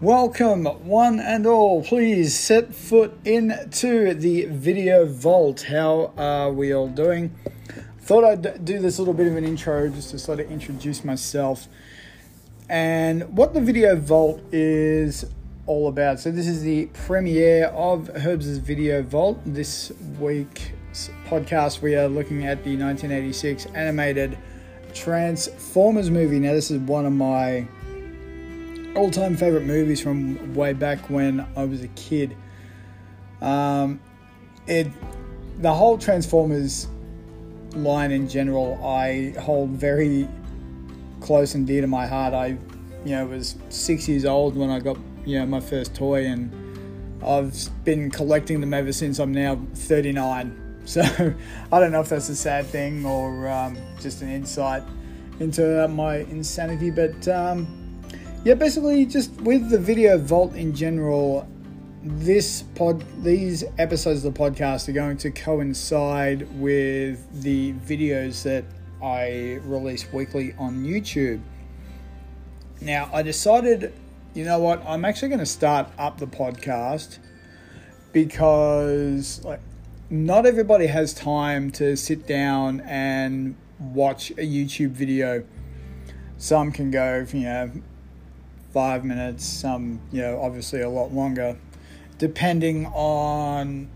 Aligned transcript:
Welcome, 0.00 0.66
one 0.86 1.18
and 1.18 1.44
all. 1.44 1.82
Please 1.82 2.38
set 2.38 2.72
foot 2.72 3.18
into 3.24 4.14
the 4.14 4.44
video 4.44 5.04
vault. 5.04 5.62
How 5.62 6.12
are 6.16 6.52
we 6.52 6.72
all 6.72 6.86
doing? 6.86 7.34
Thought 8.02 8.22
I'd 8.22 8.64
do 8.64 8.78
this 8.78 9.00
little 9.00 9.12
bit 9.12 9.26
of 9.26 9.34
an 9.34 9.42
intro 9.42 9.88
just 9.88 10.10
to 10.10 10.20
sort 10.20 10.38
of 10.38 10.52
introduce 10.52 11.04
myself 11.04 11.66
and 12.68 13.36
what 13.36 13.54
the 13.54 13.60
video 13.60 13.96
vault 13.96 14.40
is 14.52 15.24
all 15.66 15.88
about. 15.88 16.20
So, 16.20 16.30
this 16.30 16.46
is 16.46 16.62
the 16.62 16.86
premiere 16.92 17.64
of 17.66 18.08
Herbs' 18.24 18.58
Video 18.58 19.02
Vault. 19.02 19.40
This 19.44 19.90
week's 20.20 21.10
podcast, 21.26 21.82
we 21.82 21.96
are 21.96 22.06
looking 22.06 22.46
at 22.46 22.62
the 22.62 22.76
1986 22.76 23.66
animated 23.74 24.38
Transformers 24.94 26.08
movie. 26.08 26.38
Now, 26.38 26.52
this 26.52 26.70
is 26.70 26.78
one 26.78 27.04
of 27.04 27.12
my 27.12 27.66
all 28.94 29.10
time 29.10 29.36
favorite 29.36 29.64
movies 29.64 30.00
from 30.00 30.54
way 30.54 30.72
back 30.72 31.10
when 31.10 31.46
I 31.56 31.64
was 31.64 31.82
a 31.82 31.88
kid. 31.88 32.36
Um, 33.40 34.00
it 34.66 34.88
the 35.58 35.72
whole 35.72 35.98
Transformers 35.98 36.88
line 37.74 38.10
in 38.12 38.28
general 38.28 38.82
I 38.84 39.34
hold 39.38 39.70
very 39.70 40.28
close 41.20 41.54
and 41.54 41.66
dear 41.66 41.82
to 41.82 41.86
my 41.86 42.06
heart. 42.06 42.34
I 42.34 42.58
you 43.04 43.16
know 43.16 43.26
was 43.26 43.56
six 43.68 44.08
years 44.08 44.24
old 44.24 44.56
when 44.56 44.70
I 44.70 44.80
got 44.80 44.96
you 45.24 45.38
know 45.38 45.46
my 45.46 45.60
first 45.60 45.94
toy 45.94 46.26
and 46.26 46.52
I've 47.24 47.54
been 47.84 48.10
collecting 48.10 48.60
them 48.60 48.72
ever 48.72 48.92
since 48.92 49.18
I'm 49.18 49.32
now 49.32 49.60
39. 49.74 50.64
So 50.88 51.02
I 51.02 51.80
don't 51.80 51.92
know 51.92 52.00
if 52.00 52.08
that's 52.08 52.30
a 52.30 52.34
sad 52.34 52.64
thing 52.64 53.04
or 53.04 53.46
um, 53.46 53.76
just 54.00 54.22
an 54.22 54.30
insight 54.30 54.82
into 55.38 55.86
my 55.88 56.16
insanity, 56.16 56.88
but 56.88 57.28
um, 57.28 57.77
yeah, 58.48 58.54
basically 58.54 59.04
just 59.04 59.30
with 59.42 59.68
the 59.68 59.78
video 59.78 60.16
vault 60.16 60.54
in 60.54 60.74
general, 60.74 61.46
this 62.02 62.62
pod 62.76 63.04
these 63.22 63.62
episodes 63.76 64.24
of 64.24 64.32
the 64.32 64.40
podcast 64.40 64.88
are 64.88 64.92
going 64.92 65.18
to 65.18 65.30
coincide 65.30 66.48
with 66.58 67.42
the 67.42 67.74
videos 67.74 68.42
that 68.44 68.64
I 69.02 69.60
release 69.64 70.10
weekly 70.14 70.54
on 70.56 70.82
YouTube. 70.82 71.42
Now, 72.80 73.10
I 73.12 73.20
decided, 73.20 73.92
you 74.32 74.46
know 74.46 74.60
what, 74.60 74.82
I'm 74.86 75.04
actually 75.04 75.28
going 75.28 75.40
to 75.40 75.44
start 75.44 75.88
up 75.98 76.16
the 76.16 76.26
podcast 76.26 77.18
because 78.14 79.44
like 79.44 79.60
not 80.08 80.46
everybody 80.46 80.86
has 80.86 81.12
time 81.12 81.70
to 81.72 81.98
sit 81.98 82.26
down 82.26 82.80
and 82.86 83.56
watch 83.78 84.30
a 84.30 84.36
YouTube 84.36 84.92
video. 84.92 85.44
Some 86.38 86.72
can 86.72 86.90
go, 86.90 87.26
you 87.30 87.40
know, 87.40 87.70
five 88.78 89.04
minutes, 89.04 89.44
some, 89.44 90.00
you 90.12 90.22
know, 90.22 90.40
obviously 90.40 90.82
a 90.82 90.88
lot 90.88 91.12
longer, 91.12 91.58
depending 92.18 92.86
on 92.86 93.88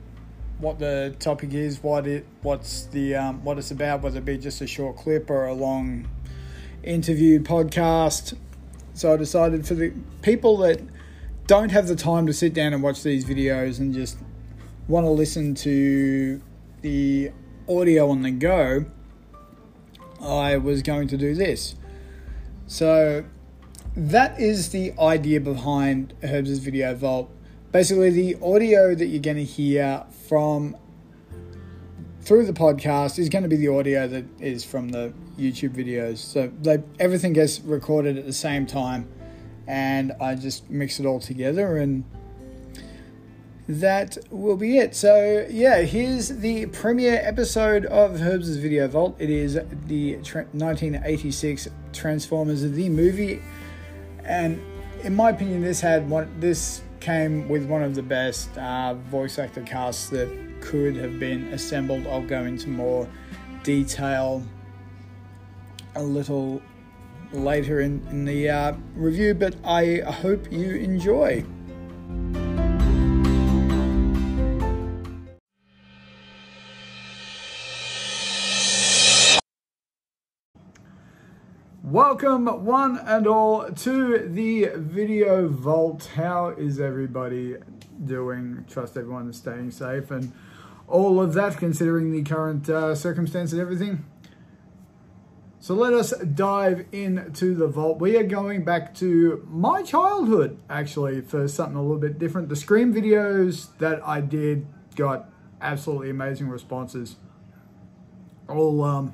what 0.58 0.80
the 0.80 1.14
topic 1.20 1.54
is, 1.54 1.80
what 1.84 2.04
it, 2.04 2.26
what's 2.42 2.86
the, 2.86 3.14
um, 3.14 3.44
what 3.44 3.58
it's 3.58 3.70
about, 3.70 4.02
whether 4.02 4.18
it 4.18 4.24
be 4.24 4.36
just 4.36 4.60
a 4.60 4.66
short 4.66 4.96
clip 4.96 5.30
or 5.30 5.46
a 5.46 5.54
long 5.54 6.08
interview 6.82 7.38
podcast. 7.40 8.36
So 8.92 9.14
I 9.14 9.16
decided 9.16 9.68
for 9.68 9.74
the 9.74 9.92
people 10.20 10.56
that 10.56 10.80
don't 11.46 11.70
have 11.70 11.86
the 11.86 11.94
time 11.94 12.26
to 12.26 12.32
sit 12.32 12.52
down 12.52 12.74
and 12.74 12.82
watch 12.82 13.04
these 13.04 13.24
videos 13.24 13.78
and 13.78 13.94
just 13.94 14.18
want 14.88 15.06
to 15.06 15.10
listen 15.10 15.54
to 15.54 16.42
the 16.80 17.30
audio 17.68 18.10
on 18.10 18.22
the 18.22 18.32
go, 18.32 18.86
I 20.20 20.56
was 20.56 20.82
going 20.82 21.06
to 21.06 21.16
do 21.16 21.36
this. 21.36 21.76
So 22.66 23.24
that 23.96 24.40
is 24.40 24.70
the 24.70 24.92
idea 24.98 25.40
behind 25.40 26.14
Herbs' 26.22 26.58
Video 26.58 26.94
Vault. 26.94 27.30
Basically, 27.72 28.10
the 28.10 28.36
audio 28.42 28.94
that 28.94 29.06
you're 29.06 29.22
going 29.22 29.36
to 29.36 29.44
hear 29.44 30.04
from 30.28 30.76
through 32.22 32.46
the 32.46 32.52
podcast 32.52 33.18
is 33.18 33.28
going 33.28 33.42
to 33.42 33.48
be 33.48 33.56
the 33.56 33.68
audio 33.68 34.06
that 34.06 34.24
is 34.40 34.64
from 34.64 34.90
the 34.90 35.12
YouTube 35.38 35.74
videos. 35.74 36.18
So 36.18 36.50
they, 36.62 36.82
everything 37.00 37.32
gets 37.32 37.60
recorded 37.60 38.16
at 38.16 38.24
the 38.24 38.32
same 38.32 38.66
time, 38.66 39.08
and 39.66 40.12
I 40.20 40.36
just 40.36 40.70
mix 40.70 40.98
it 40.98 41.06
all 41.06 41.20
together, 41.20 41.76
and 41.76 42.04
that 43.68 44.16
will 44.30 44.56
be 44.56 44.78
it. 44.78 44.94
So 44.94 45.46
yeah, 45.50 45.82
here's 45.82 46.28
the 46.28 46.66
premiere 46.66 47.20
episode 47.22 47.84
of 47.86 48.22
Herbs' 48.22 48.56
Video 48.56 48.88
Vault. 48.88 49.16
It 49.18 49.30
is 49.30 49.54
the 49.86 50.14
1986 50.16 51.68
Transformers 51.92 52.62
the 52.62 52.88
movie 52.88 53.42
and 54.24 54.60
in 55.02 55.14
my 55.14 55.30
opinion, 55.30 55.62
this 55.62 55.80
had 55.80 56.08
one. 56.08 56.32
This 56.38 56.82
came 57.00 57.48
with 57.48 57.66
one 57.66 57.82
of 57.82 57.94
the 57.94 58.02
best 58.02 58.56
uh, 58.56 58.94
voice 58.94 59.38
actor 59.38 59.62
casts 59.62 60.08
that 60.10 60.28
could 60.60 60.96
have 60.96 61.18
been 61.18 61.48
assembled. 61.48 62.06
I'll 62.06 62.26
go 62.26 62.44
into 62.44 62.68
more 62.68 63.08
detail 63.64 64.42
a 65.94 66.02
little 66.02 66.62
later 67.32 67.80
in, 67.80 68.06
in 68.10 68.24
the 68.24 68.48
uh, 68.48 68.74
review, 68.94 69.34
but 69.34 69.56
I 69.64 70.00
hope 70.00 70.50
you 70.52 70.76
enjoy. 70.76 71.44
Welcome, 81.92 82.46
one 82.64 82.98
and 83.04 83.26
all, 83.26 83.70
to 83.70 84.26
the 84.26 84.70
Video 84.76 85.46
Vault. 85.46 86.08
How 86.14 86.48
is 86.48 86.80
everybody 86.80 87.56
doing? 88.02 88.64
Trust 88.66 88.96
everyone 88.96 89.28
is 89.28 89.36
staying 89.36 89.72
safe 89.72 90.10
and 90.10 90.32
all 90.88 91.20
of 91.20 91.34
that, 91.34 91.58
considering 91.58 92.10
the 92.10 92.22
current 92.22 92.66
uh, 92.70 92.94
circumstance 92.94 93.52
and 93.52 93.60
everything. 93.60 94.06
So 95.60 95.74
let 95.74 95.92
us 95.92 96.14
dive 96.18 96.86
into 96.92 97.54
the 97.54 97.66
vault. 97.66 98.00
We 98.00 98.16
are 98.16 98.22
going 98.22 98.64
back 98.64 98.94
to 98.94 99.46
my 99.50 99.82
childhood, 99.82 100.62
actually, 100.70 101.20
for 101.20 101.46
something 101.46 101.76
a 101.76 101.82
little 101.82 101.98
bit 101.98 102.18
different. 102.18 102.48
The 102.48 102.56
Scream 102.56 102.94
videos 102.94 103.76
that 103.80 104.00
I 104.02 104.22
did 104.22 104.66
got 104.96 105.28
absolutely 105.60 106.08
amazing 106.08 106.48
responses. 106.48 107.16
All 108.48 108.82
um, 108.82 109.12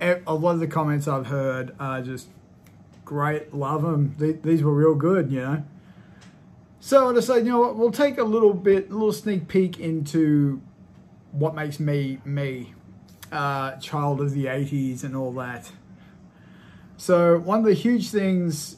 a 0.00 0.34
lot 0.34 0.52
of 0.52 0.60
the 0.60 0.66
comments 0.66 1.08
I've 1.08 1.26
heard 1.26 1.74
are 1.80 2.02
just 2.02 2.28
great, 3.04 3.54
love 3.54 3.82
them. 3.82 4.14
These 4.18 4.62
were 4.62 4.72
real 4.72 4.94
good, 4.94 5.32
you 5.32 5.40
know. 5.40 5.64
So 6.80 7.10
I 7.10 7.12
decided, 7.12 7.46
you 7.46 7.52
know 7.52 7.60
what, 7.60 7.76
we'll 7.76 7.90
take 7.90 8.18
a 8.18 8.24
little 8.24 8.54
bit, 8.54 8.90
a 8.90 8.92
little 8.92 9.12
sneak 9.12 9.48
peek 9.48 9.80
into 9.80 10.62
what 11.32 11.54
makes 11.54 11.80
me 11.80 12.20
me, 12.24 12.74
uh, 13.32 13.72
child 13.76 14.20
of 14.20 14.32
the 14.32 14.46
80s 14.46 15.02
and 15.02 15.16
all 15.16 15.32
that. 15.32 15.70
So 16.96 17.38
one 17.38 17.60
of 17.60 17.64
the 17.64 17.74
huge 17.74 18.10
things 18.10 18.76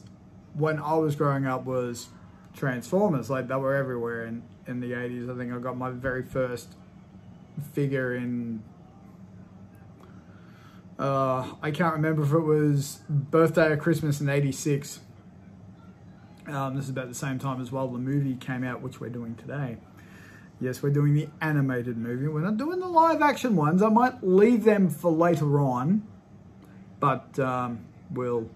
when 0.53 0.79
I 0.79 0.95
was 0.95 1.15
growing 1.15 1.45
up 1.45 1.65
was 1.65 2.09
Transformers. 2.55 3.29
Like 3.29 3.47
they 3.47 3.55
were 3.55 3.75
everywhere 3.75 4.25
in, 4.25 4.43
in 4.67 4.79
the 4.79 4.91
80s. 4.91 5.33
I 5.33 5.37
think 5.37 5.53
I 5.53 5.59
got 5.59 5.77
my 5.77 5.91
very 5.91 6.23
first 6.23 6.75
figure 7.73 8.15
in 8.15 8.63
uh, 11.01 11.55
I 11.63 11.71
can't 11.71 11.95
remember 11.95 12.21
if 12.21 12.31
it 12.31 12.39
was 12.39 13.01
birthday 13.09 13.71
or 13.71 13.77
Christmas 13.77 14.21
in 14.21 14.29
86. 14.29 14.99
Um, 16.45 16.75
this 16.75 16.85
is 16.85 16.91
about 16.91 17.09
the 17.09 17.15
same 17.15 17.39
time 17.39 17.59
as 17.59 17.71
well 17.71 17.87
the 17.87 17.97
movie 17.97 18.35
came 18.35 18.63
out, 18.63 18.81
which 18.81 18.99
we're 18.99 19.09
doing 19.09 19.33
today. 19.33 19.77
Yes, 20.59 20.83
we're 20.83 20.91
doing 20.91 21.15
the 21.15 21.27
animated 21.41 21.97
movie. 21.97 22.27
We're 22.27 22.41
not 22.41 22.57
doing 22.57 22.79
the 22.79 22.87
live 22.87 23.23
action 23.23 23.55
ones. 23.55 23.81
I 23.81 23.89
might 23.89 24.23
leave 24.23 24.63
them 24.63 24.91
for 24.91 25.11
later 25.11 25.59
on, 25.59 26.05
but 26.99 27.39
um, 27.39 27.79
we'll 28.11 28.47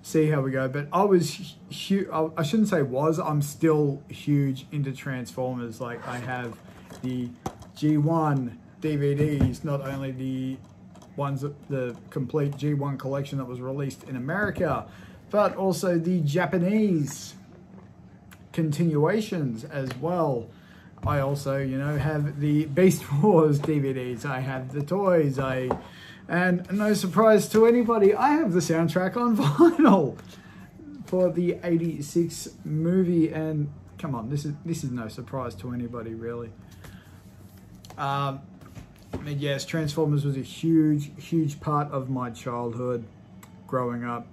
see 0.00 0.30
how 0.30 0.40
we 0.40 0.52
go. 0.52 0.66
But 0.66 0.88
I 0.94 1.02
was 1.02 1.56
huge, 1.68 2.08
I 2.10 2.42
shouldn't 2.42 2.68
say 2.68 2.80
was, 2.80 3.18
I'm 3.18 3.42
still 3.42 4.02
huge 4.08 4.64
into 4.72 4.92
Transformers. 4.92 5.78
Like 5.78 6.06
I 6.08 6.16
have 6.20 6.56
the 7.02 7.28
G1 7.76 8.56
DVDs, 8.80 9.62
not 9.62 9.82
only 9.82 10.12
the 10.12 10.56
ones 11.20 11.42
that 11.42 11.68
the 11.68 11.94
complete 12.08 12.52
G1 12.52 12.98
collection 12.98 13.38
that 13.38 13.44
was 13.44 13.60
released 13.60 14.04
in 14.04 14.16
America, 14.16 14.86
but 15.28 15.54
also 15.54 15.98
the 15.98 16.20
Japanese 16.22 17.34
continuations 18.52 19.62
as 19.64 19.94
well. 19.98 20.48
I 21.06 21.20
also, 21.20 21.58
you 21.58 21.78
know, 21.78 21.98
have 21.98 22.40
the 22.40 22.64
Beast 22.64 23.04
Wars 23.22 23.60
DVDs. 23.60 24.24
I 24.24 24.40
have 24.40 24.72
the 24.72 24.82
toys. 24.82 25.38
I, 25.38 25.68
and 26.26 26.66
no 26.72 26.94
surprise 26.94 27.48
to 27.50 27.66
anybody, 27.66 28.14
I 28.14 28.30
have 28.30 28.52
the 28.52 28.60
soundtrack 28.60 29.16
on 29.16 29.36
vinyl 29.44 30.18
for 31.04 31.30
the 31.30 31.58
'86 31.62 32.48
movie. 32.64 33.30
And 33.30 33.70
come 33.98 34.14
on, 34.14 34.30
this 34.30 34.44
is 34.46 34.54
this 34.64 34.84
is 34.84 34.90
no 34.90 35.08
surprise 35.08 35.54
to 35.56 35.72
anybody 35.72 36.14
really. 36.14 36.50
Um, 37.98 38.40
Mean, 39.18 39.38
yes, 39.38 39.64
Transformers 39.64 40.24
was 40.24 40.36
a 40.36 40.42
huge, 40.42 41.10
huge 41.22 41.60
part 41.60 41.90
of 41.90 42.08
my 42.08 42.30
childhood 42.30 43.04
growing 43.66 44.04
up. 44.04 44.26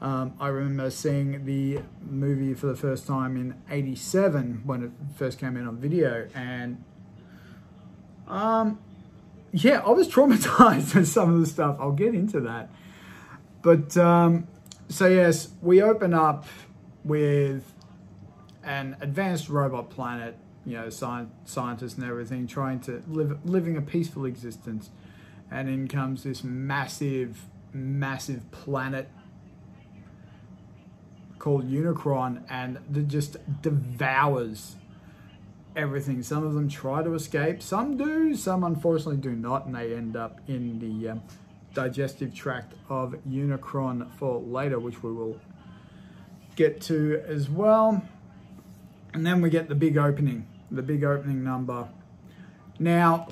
Um, 0.00 0.34
I 0.38 0.48
remember 0.48 0.90
seeing 0.90 1.46
the 1.46 1.80
movie 2.02 2.52
for 2.54 2.66
the 2.66 2.76
first 2.76 3.06
time 3.06 3.36
in 3.36 3.54
'87 3.70 4.62
when 4.64 4.82
it 4.82 4.90
first 5.16 5.38
came 5.38 5.56
in 5.56 5.66
on 5.66 5.78
video, 5.78 6.28
and 6.34 6.84
um, 8.28 8.78
yeah, 9.52 9.80
I 9.80 9.90
was 9.90 10.08
traumatized 10.14 10.94
with 10.94 11.08
some 11.08 11.32
of 11.32 11.40
the 11.40 11.46
stuff. 11.46 11.76
I'll 11.80 11.92
get 11.92 12.14
into 12.14 12.40
that, 12.40 12.70
but 13.62 13.96
um, 13.96 14.46
so 14.88 15.06
yes, 15.06 15.48
we 15.62 15.80
open 15.80 16.12
up 16.12 16.44
with 17.04 17.72
an 18.62 18.96
advanced 19.00 19.48
robot 19.48 19.90
planet, 19.90 20.36
you 20.66 20.76
know, 20.76 20.86
sci- 20.86 21.26
scientists 21.44 21.94
and 21.94 22.04
everything, 22.04 22.46
trying 22.46 22.80
to 22.80 23.02
live 23.06 23.38
living 23.44 23.76
a 23.76 23.82
peaceful 23.82 24.24
existence, 24.24 24.90
and 25.50 25.68
in 25.68 25.88
comes 25.88 26.22
this 26.22 26.42
massive, 26.42 27.44
massive 27.72 28.50
planet 28.50 29.08
called 31.38 31.70
Unicron, 31.70 32.42
and 32.48 32.78
that 32.90 33.08
just 33.08 33.36
devours 33.62 34.76
everything. 35.76 36.22
Some 36.22 36.44
of 36.44 36.54
them 36.54 36.68
try 36.68 37.02
to 37.02 37.14
escape, 37.14 37.62
some 37.62 37.96
do, 37.96 38.34
some 38.34 38.64
unfortunately 38.64 39.16
do 39.18 39.32
not, 39.32 39.66
and 39.66 39.74
they 39.74 39.94
end 39.94 40.16
up 40.16 40.40
in 40.48 40.78
the 40.78 41.10
um, 41.10 41.22
digestive 41.74 42.34
tract 42.34 42.72
of 42.88 43.14
Unicron 43.28 44.10
for 44.16 44.40
later, 44.40 44.78
which 44.78 45.02
we 45.02 45.12
will 45.12 45.38
get 46.56 46.80
to 46.82 47.22
as 47.26 47.50
well. 47.50 48.02
And 49.12 49.26
then 49.26 49.40
we 49.40 49.50
get 49.50 49.68
the 49.68 49.74
big 49.74 49.96
opening, 49.96 50.46
the 50.74 50.82
big 50.82 51.04
opening 51.04 51.42
number. 51.42 51.88
Now, 52.78 53.28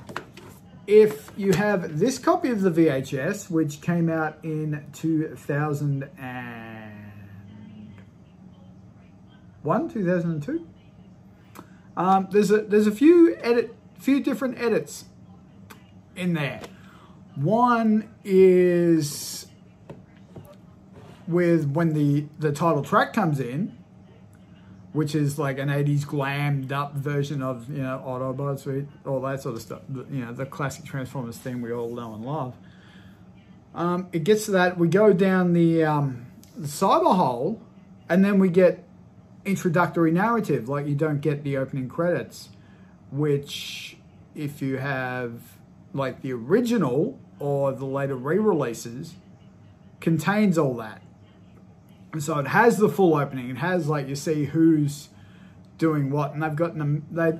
if 0.87 1.31
you 1.37 1.53
have 1.53 1.99
this 1.99 2.19
copy 2.19 2.49
of 2.49 2.61
the 2.61 2.71
VHS, 2.71 3.49
which 3.49 3.81
came 3.81 4.09
out 4.09 4.37
in 4.43 4.85
2000 4.93 6.09
and 6.17 7.03
one, 9.63 9.89
2002. 9.89 10.67
Um, 11.95 12.27
there's 12.31 12.51
a 12.51 12.61
there's 12.63 12.87
a 12.87 12.91
few 12.91 13.35
edit 13.37 13.73
few 13.97 14.21
different 14.21 14.59
edits 14.59 15.05
in 16.15 16.33
there. 16.33 16.61
One 17.35 18.09
is 18.23 19.47
with 21.27 21.69
when 21.71 21.93
the 21.93 22.25
the 22.39 22.51
title 22.51 22.83
track 22.83 23.13
comes 23.13 23.39
in, 23.39 23.77
which 24.93 25.15
is 25.15 25.37
like 25.37 25.57
an 25.57 25.69
80s 25.69 26.05
glammed 26.05 26.71
up 26.71 26.93
version 26.93 27.41
of 27.41 27.69
you 27.69 27.81
know 27.81 28.01
Autobots, 28.05 28.87
all 29.05 29.19
that 29.21 29.41
sort 29.41 29.55
of 29.55 29.61
stuff. 29.61 29.81
You 29.89 30.25
know 30.25 30.33
the 30.33 30.45
classic 30.45 30.85
Transformers 30.85 31.37
theme 31.37 31.61
we 31.61 31.73
all 31.73 31.89
know 31.89 32.13
and 32.13 32.25
love. 32.25 32.55
Um, 33.75 34.07
it 34.11 34.23
gets 34.23 34.45
to 34.45 34.51
that. 34.51 34.77
We 34.77 34.87
go 34.87 35.13
down 35.13 35.53
the, 35.53 35.83
um, 35.83 36.27
the 36.55 36.67
cyber 36.67 37.15
hole, 37.15 37.59
and 38.07 38.23
then 38.23 38.37
we 38.37 38.49
get 38.49 38.83
introductory 39.45 40.11
narrative, 40.11 40.69
like 40.69 40.87
you 40.87 40.95
don't 40.95 41.21
get 41.21 41.43
the 41.43 41.57
opening 41.57 41.89
credits, 41.89 42.49
which 43.11 43.97
if 44.35 44.61
you 44.61 44.77
have 44.77 45.33
like 45.93 46.21
the 46.21 46.33
original 46.33 47.19
or 47.39 47.71
the 47.71 47.85
later 47.85 48.15
re-releases 48.15 49.15
contains 49.99 50.57
all 50.57 50.75
that. 50.75 51.01
And 52.13 52.23
so 52.23 52.37
it 52.37 52.47
has 52.47 52.77
the 52.77 52.89
full 52.89 53.15
opening. 53.15 53.49
It 53.49 53.57
has 53.57 53.89
like 53.89 54.07
you 54.07 54.15
see 54.15 54.45
who's 54.45 55.09
doing 55.77 56.11
what, 56.11 56.33
and 56.33 56.43
they've 56.43 56.55
gotten 56.55 57.05
they 57.11 57.33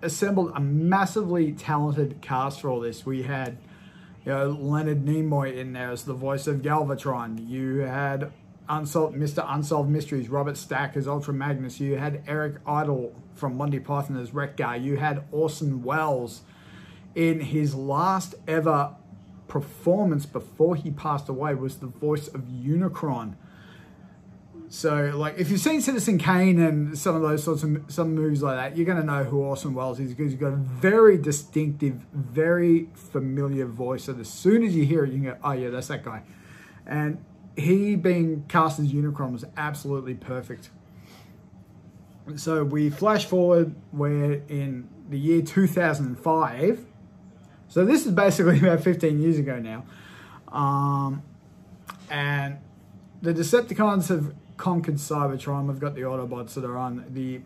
assembled 0.00 0.52
a 0.54 0.60
massively 0.60 1.52
talented 1.52 2.20
cast 2.22 2.60
for 2.60 2.70
all 2.70 2.80
this. 2.80 3.04
We 3.04 3.24
had 3.24 3.58
you 4.24 4.32
know 4.32 4.48
Leonard 4.50 5.04
Nimoy 5.04 5.56
in 5.56 5.72
there 5.72 5.90
as 5.90 6.04
the 6.04 6.14
voice 6.14 6.46
of 6.46 6.62
Galvatron. 6.62 7.48
You 7.48 7.80
had 7.80 8.32
Unsolved, 8.68 9.14
Mr. 9.14 9.44
Unsolved 9.46 9.90
Mysteries, 9.90 10.30
Robert 10.30 10.56
Stack 10.56 10.96
as 10.96 11.06
Ultra 11.06 11.34
Magnus. 11.34 11.80
You 11.80 11.98
had 11.98 12.22
Eric 12.26 12.56
Idle 12.66 13.14
from 13.34 13.58
Monty 13.58 13.78
Python 13.78 14.16
as 14.16 14.32
Wreck-Gar. 14.32 14.78
You 14.78 14.96
had 14.96 15.24
Orson 15.32 15.82
Welles 15.82 16.42
in 17.14 17.40
his 17.40 17.74
last 17.74 18.34
ever 18.48 18.94
performance 19.48 20.24
before 20.24 20.76
he 20.76 20.90
passed 20.90 21.28
away 21.28 21.54
was 21.54 21.76
the 21.76 21.86
voice 21.86 22.26
of 22.28 22.42
Unicron. 22.42 23.34
So, 24.68 25.12
like, 25.14 25.38
if 25.38 25.50
you've 25.50 25.60
seen 25.60 25.80
Citizen 25.80 26.18
Kane 26.18 26.60
and 26.60 26.98
some 26.98 27.14
of 27.14 27.22
those 27.22 27.44
sorts 27.44 27.62
of 27.62 27.84
some 27.88 28.14
movies 28.14 28.42
like 28.42 28.56
that, 28.56 28.76
you're 28.76 28.86
going 28.86 28.98
to 28.98 29.04
know 29.04 29.22
who 29.24 29.38
Orson 29.38 29.74
Welles 29.74 30.00
is 30.00 30.10
because 30.10 30.32
he's 30.32 30.40
got 30.40 30.52
a 30.52 30.56
very 30.56 31.18
distinctive, 31.18 31.94
very 32.12 32.88
familiar 32.94 33.66
voice. 33.66 34.04
So, 34.04 34.16
as 34.18 34.28
soon 34.28 34.62
as 34.64 34.74
you 34.74 34.84
hear 34.84 35.04
it, 35.04 35.12
you 35.12 35.20
can 35.20 35.24
go, 35.24 35.36
"Oh 35.44 35.52
yeah, 35.52 35.70
that's 35.70 35.88
that 35.88 36.02
guy." 36.04 36.22
And 36.86 37.22
he 37.56 37.94
being 37.94 38.44
cast 38.48 38.78
as 38.80 38.92
Unicron 38.92 39.32
was 39.32 39.44
absolutely 39.56 40.14
perfect. 40.14 40.70
So 42.36 42.64
we 42.64 42.90
flash 42.90 43.26
forward, 43.26 43.74
we're 43.92 44.42
in 44.48 44.88
the 45.08 45.18
year 45.18 45.42
2005. 45.42 46.84
So 47.68 47.84
this 47.84 48.06
is 48.06 48.12
basically 48.12 48.58
about 48.62 48.82
15 48.82 49.20
years 49.20 49.38
ago 49.38 49.58
now. 49.58 49.84
Um, 50.48 51.22
and 52.10 52.58
the 53.22 53.34
Decepticons 53.34 54.08
have 54.08 54.34
conquered 54.56 54.96
Cybertron. 54.96 55.66
We've 55.66 55.80
got 55.80 55.94
the 55.94 56.02
Autobots 56.02 56.54
that 56.54 56.64
are 56.64 56.78
on 56.78 57.04
the 57.08 57.40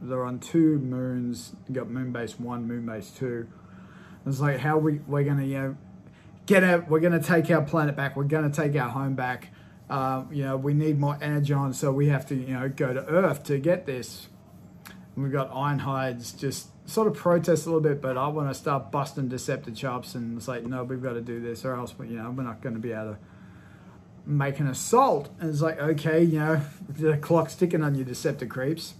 they're 0.00 0.24
on 0.24 0.38
two 0.38 0.78
moons. 0.78 1.54
You 1.68 1.74
got 1.74 1.86
Moonbase 1.86 2.38
one, 2.38 2.68
Moonbase 2.68 3.16
two. 3.16 3.48
It's 4.26 4.40
like 4.40 4.58
how 4.58 4.78
we 4.78 5.00
we're 5.06 5.24
gonna 5.24 5.44
you 5.44 5.58
know 5.58 5.76
get 6.46 6.64
out. 6.64 6.88
We're 6.88 7.00
to 7.00 7.20
take 7.20 7.50
our 7.50 7.62
planet 7.62 7.96
back. 7.96 8.16
We're 8.16 8.24
to 8.24 8.50
take 8.50 8.74
our 8.76 8.88
home 8.88 9.14
back. 9.14 9.48
Uh, 9.88 10.24
you 10.32 10.42
know, 10.42 10.56
we 10.56 10.74
need 10.74 10.98
more 10.98 11.16
energon, 11.20 11.72
so 11.72 11.92
we 11.92 12.08
have 12.08 12.26
to, 12.26 12.34
you 12.34 12.54
know, 12.54 12.68
go 12.68 12.92
to 12.92 13.04
Earth 13.06 13.44
to 13.44 13.58
get 13.58 13.86
this. 13.86 14.28
And 15.14 15.22
we've 15.22 15.32
got 15.32 15.52
Ironhides 15.52 16.36
just 16.36 16.68
sort 16.88 17.06
of 17.06 17.14
protest 17.14 17.66
a 17.66 17.68
little 17.68 17.80
bit, 17.80 18.00
but 18.00 18.16
I 18.16 18.26
want 18.28 18.48
to 18.48 18.54
start 18.54 18.90
busting 18.90 19.28
Deceptichops, 19.28 20.14
and 20.14 20.38
it's 20.38 20.48
like, 20.48 20.64
no, 20.64 20.82
we've 20.82 21.02
got 21.02 21.12
to 21.12 21.20
do 21.20 21.40
this, 21.40 21.64
or 21.64 21.76
else, 21.76 21.94
you 22.00 22.16
know, 22.16 22.30
we're 22.30 22.42
not 22.42 22.62
going 22.62 22.74
to 22.74 22.80
be 22.80 22.92
able 22.92 23.12
to 23.12 23.18
make 24.26 24.58
an 24.60 24.66
assault. 24.66 25.30
And 25.40 25.48
it's 25.48 25.62
like, 25.62 25.78
okay, 25.78 26.22
you 26.22 26.38
know, 26.38 26.60
the 26.88 27.16
clock's 27.16 27.54
ticking 27.54 27.82
on 27.82 27.94
your 27.94 28.04
Decepticreeps. 28.04 28.92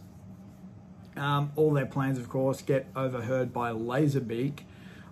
Um, 1.16 1.52
all 1.56 1.72
their 1.72 1.86
plans, 1.86 2.18
of 2.18 2.28
course, 2.28 2.62
get 2.62 2.86
overheard 2.94 3.52
by 3.52 3.72
Laserbeak 3.72 4.60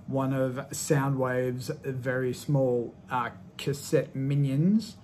one 0.06 0.32
of 0.32 0.54
Soundwave's 0.70 1.70
very 1.82 2.32
small 2.32 2.94
uh, 3.10 3.30
cassette 3.56 4.14
minions, 4.14 4.96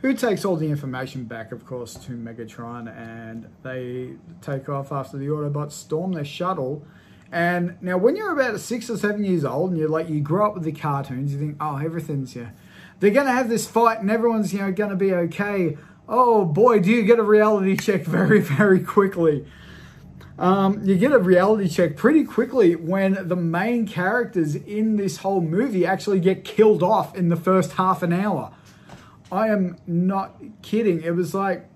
who 0.00 0.14
takes 0.14 0.44
all 0.44 0.56
the 0.56 0.68
information 0.68 1.24
back, 1.24 1.50
of 1.50 1.66
course, 1.66 1.94
to 1.94 2.12
Megatron, 2.12 2.88
and 2.96 3.48
they 3.62 4.12
take 4.40 4.68
off 4.68 4.92
after 4.92 5.16
the 5.16 5.26
Autobots 5.26 5.72
storm 5.72 6.12
their 6.12 6.24
shuttle. 6.24 6.86
And 7.32 7.76
now, 7.82 7.98
when 7.98 8.16
you're 8.16 8.32
about 8.32 8.60
six 8.60 8.88
or 8.88 8.96
seven 8.96 9.24
years 9.24 9.44
old, 9.44 9.70
and 9.70 9.78
you're 9.78 9.88
like, 9.88 10.08
you 10.08 10.20
grow 10.20 10.46
up 10.46 10.54
with 10.54 10.62
the 10.62 10.72
cartoons, 10.72 11.32
you 11.32 11.38
think, 11.38 11.56
oh, 11.60 11.76
everything's 11.76 12.36
yeah, 12.36 12.50
they're 13.00 13.10
gonna 13.10 13.32
have 13.32 13.48
this 13.48 13.66
fight, 13.66 14.00
and 14.00 14.10
everyone's 14.10 14.52
you 14.52 14.60
know 14.60 14.72
gonna 14.72 14.96
be 14.96 15.12
okay. 15.12 15.76
Oh 16.08 16.44
boy, 16.44 16.80
do 16.80 16.90
you 16.90 17.02
get 17.02 17.18
a 17.18 17.22
reality 17.22 17.76
check 17.76 18.04
very, 18.04 18.40
very 18.56 18.80
quickly 18.80 19.44
um, 20.38 20.84
you 20.84 20.96
get 20.96 21.10
a 21.10 21.18
reality 21.18 21.68
check 21.68 21.96
pretty 21.96 22.22
quickly 22.22 22.76
when 22.76 23.26
the 23.28 23.34
main 23.34 23.86
characters 23.86 24.54
in 24.54 24.96
this 24.96 25.18
whole 25.18 25.40
movie 25.40 25.84
actually 25.84 26.20
get 26.20 26.44
killed 26.44 26.82
off 26.82 27.16
in 27.16 27.28
the 27.28 27.36
first 27.36 27.72
half 27.72 28.04
an 28.04 28.12
hour. 28.12 28.52
I 29.32 29.48
am 29.48 29.76
not 29.86 30.40
kidding. 30.62 31.02
It 31.02 31.16
was 31.16 31.34
like 31.34 31.68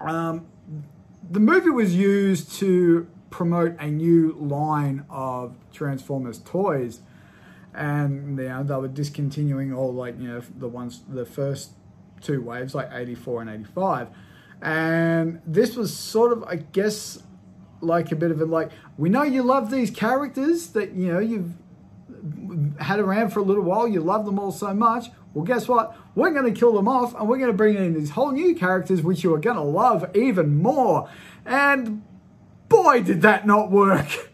um, 0.00 0.46
the 1.30 1.38
movie 1.38 1.70
was 1.70 1.94
used 1.94 2.52
to 2.54 3.06
promote 3.30 3.76
a 3.78 3.86
new 3.86 4.36
line 4.38 5.04
of 5.08 5.54
Transformers 5.72 6.40
toys, 6.40 7.00
and 7.74 8.38
you 8.38 8.48
know, 8.48 8.62
they 8.62 8.74
were 8.76 8.88
discontinuing 8.88 9.72
all 9.72 9.92
like 9.92 10.18
you 10.18 10.28
know 10.28 10.42
the 10.58 10.68
ones 10.68 11.02
the 11.08 11.24
first 11.24 11.72
two 12.20 12.40
waves 12.40 12.74
like 12.74 12.88
84 12.92 13.42
and 13.42 13.50
85 13.50 14.08
and 14.62 15.42
this 15.46 15.76
was 15.76 15.94
sort 15.94 16.32
of 16.32 16.42
i 16.44 16.56
guess 16.56 17.22
like 17.80 18.12
a 18.12 18.16
bit 18.16 18.30
of 18.30 18.40
a 18.40 18.44
like 18.44 18.70
we 18.96 19.08
know 19.08 19.22
you 19.22 19.42
love 19.42 19.70
these 19.70 19.90
characters 19.90 20.68
that 20.68 20.92
you 20.92 21.12
know 21.12 21.18
you've 21.18 21.52
had 22.78 23.00
around 23.00 23.30
for 23.30 23.40
a 23.40 23.42
little 23.42 23.62
while 23.62 23.86
you 23.86 24.00
love 24.00 24.24
them 24.24 24.38
all 24.38 24.52
so 24.52 24.72
much. 24.72 25.10
Well 25.32 25.44
guess 25.44 25.68
what? 25.68 25.96
We're 26.14 26.30
going 26.30 26.52
to 26.52 26.58
kill 26.58 26.72
them 26.72 26.88
off 26.88 27.14
and 27.14 27.28
we're 27.28 27.38
going 27.38 27.50
to 27.50 27.56
bring 27.56 27.76
in 27.76 27.94
these 27.94 28.10
whole 28.10 28.30
new 28.30 28.54
characters 28.54 29.02
which 29.02 29.24
you 29.24 29.34
are 29.34 29.38
going 29.38 29.56
to 29.56 29.62
love 29.62 30.14
even 30.16 30.62
more. 30.62 31.08
And 31.44 32.02
boy 32.68 33.02
did 33.02 33.22
that 33.22 33.46
not 33.46 33.70
work. 33.70 34.06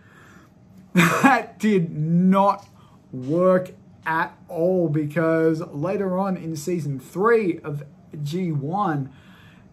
That 0.93 1.61
did 1.61 1.97
not 1.97 2.67
work 3.13 3.73
at 4.07 4.37
all 4.49 4.89
because 4.89 5.61
later 5.73 6.19
on 6.19 6.37
in 6.37 6.57
season 6.57 6.99
3 6.99 7.61
of 7.61 7.83
G1 8.17 9.11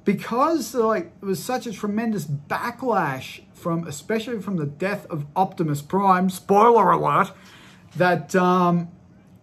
because 0.04 0.74
like 0.76 1.12
it 1.22 1.26
was 1.26 1.44
such 1.44 1.66
a 1.66 1.72
tremendous 1.72 2.26
backlash 2.26 3.42
from 3.54 3.88
especially 3.88 4.42
from 4.42 4.58
the 4.58 4.66
death 4.66 5.06
of 5.08 5.26
Optimus 5.36 5.82
Prime 5.82 6.30
spoiler 6.30 6.92
alert 6.92 7.32
that 7.96 8.36
um, 8.36 8.90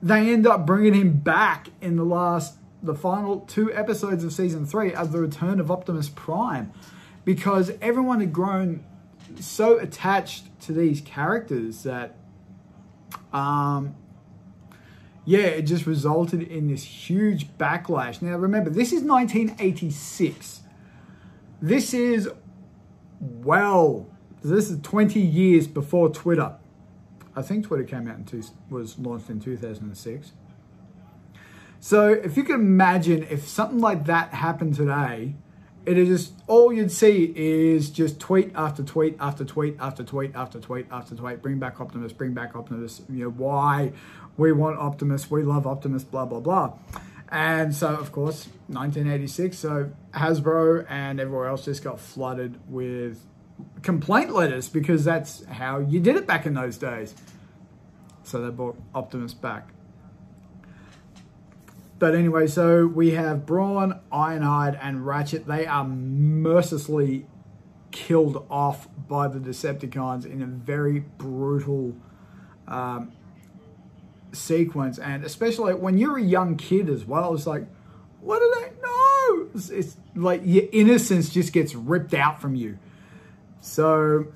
they 0.02 0.32
end 0.32 0.46
up 0.46 0.66
bringing 0.66 0.94
him 0.94 1.18
back 1.18 1.68
in 1.80 1.96
the 1.96 2.04
last 2.04 2.56
the 2.82 2.94
final 2.94 3.40
two 3.40 3.72
episodes 3.72 4.22
of 4.22 4.32
season 4.32 4.66
three 4.66 4.92
as 4.92 5.10
the 5.10 5.18
return 5.18 5.58
of 5.58 5.70
Optimus 5.70 6.08
Prime. 6.10 6.72
Because 7.24 7.72
everyone 7.80 8.20
had 8.20 8.32
grown 8.32 8.84
so 9.40 9.78
attached 9.78 10.48
to 10.60 10.72
these 10.72 11.00
characters 11.00 11.82
that 11.84 12.16
um 13.34 13.94
yeah 15.26 15.40
it 15.40 15.62
just 15.62 15.86
resulted 15.86 16.42
in 16.42 16.68
this 16.68 16.84
huge 16.84 17.48
backlash. 17.58 18.22
Now 18.22 18.36
remember 18.36 18.70
this 18.70 18.92
is 18.92 19.02
1986 19.02 20.60
this 21.60 21.92
is 21.92 22.28
well 23.20 24.06
this 24.42 24.70
is 24.70 24.80
20 24.80 25.20
years 25.20 25.66
before 25.66 26.08
twitter. 26.08 26.56
I 27.36 27.42
think 27.42 27.66
twitter 27.66 27.84
came 27.84 28.08
out 28.08 28.16
and 28.16 28.50
was 28.70 28.98
launched 28.98 29.28
in 29.28 29.40
2006 29.40 30.32
so 31.80 32.08
if 32.08 32.36
you 32.36 32.44
can 32.44 32.54
imagine 32.56 33.24
if 33.24 33.46
something 33.48 33.80
like 33.80 34.06
that 34.06 34.32
happened 34.34 34.74
today 34.74 35.34
it 35.86 35.98
is 35.98 36.08
just 36.08 36.32
all 36.46 36.72
you'd 36.72 36.92
see 36.92 37.32
is 37.36 37.90
just 37.90 38.20
tweet 38.20 38.52
after 38.54 38.82
tweet 38.82 39.16
after 39.20 39.44
tweet 39.44 39.76
after 39.80 40.02
tweet 40.02 40.34
after 40.34 40.60
tweet 40.60 40.86
after 40.90 41.14
tweet. 41.14 41.42
Bring 41.42 41.58
back 41.58 41.80
Optimus, 41.80 42.12
bring 42.12 42.32
back 42.32 42.56
Optimus. 42.56 43.02
You 43.08 43.24
know 43.24 43.30
why 43.30 43.92
we 44.36 44.52
want 44.52 44.78
Optimus, 44.78 45.30
we 45.30 45.42
love 45.42 45.66
Optimus, 45.66 46.04
blah 46.04 46.24
blah 46.24 46.40
blah. 46.40 46.72
And 47.28 47.74
so, 47.74 47.88
of 47.88 48.12
course, 48.12 48.46
1986. 48.68 49.58
So 49.58 49.90
Hasbro 50.12 50.86
and 50.88 51.18
everywhere 51.18 51.48
else 51.48 51.64
just 51.64 51.82
got 51.82 51.98
flooded 51.98 52.60
with 52.68 53.20
complaint 53.82 54.32
letters 54.32 54.68
because 54.68 55.04
that's 55.04 55.44
how 55.46 55.78
you 55.80 56.00
did 56.00 56.16
it 56.16 56.26
back 56.26 56.46
in 56.46 56.54
those 56.54 56.76
days. 56.76 57.14
So 58.22 58.40
they 58.40 58.50
brought 58.50 58.76
Optimus 58.94 59.34
back. 59.34 59.73
But 61.98 62.14
anyway, 62.14 62.46
so 62.48 62.86
we 62.86 63.12
have 63.12 63.46
Brawn, 63.46 64.00
Ironhide, 64.12 64.78
and 64.82 65.06
Ratchet. 65.06 65.46
They 65.46 65.66
are 65.66 65.84
mercilessly 65.84 67.26
killed 67.92 68.44
off 68.50 68.88
by 69.08 69.28
the 69.28 69.38
Decepticons 69.38 70.26
in 70.26 70.42
a 70.42 70.46
very 70.46 71.00
brutal 71.00 71.94
um, 72.66 73.12
sequence. 74.32 74.98
And 74.98 75.24
especially 75.24 75.74
when 75.74 75.96
you're 75.96 76.18
a 76.18 76.22
young 76.22 76.56
kid 76.56 76.88
as 76.88 77.04
well, 77.04 77.34
it's 77.34 77.46
like, 77.46 77.66
what 78.20 78.40
do 78.40 78.52
they 78.60 78.80
know? 78.82 79.48
It's, 79.54 79.70
it's 79.70 79.96
like 80.16 80.42
your 80.44 80.64
innocence 80.72 81.30
just 81.30 81.52
gets 81.52 81.74
ripped 81.74 82.14
out 82.14 82.40
from 82.40 82.56
you. 82.56 82.78
So 83.60 84.26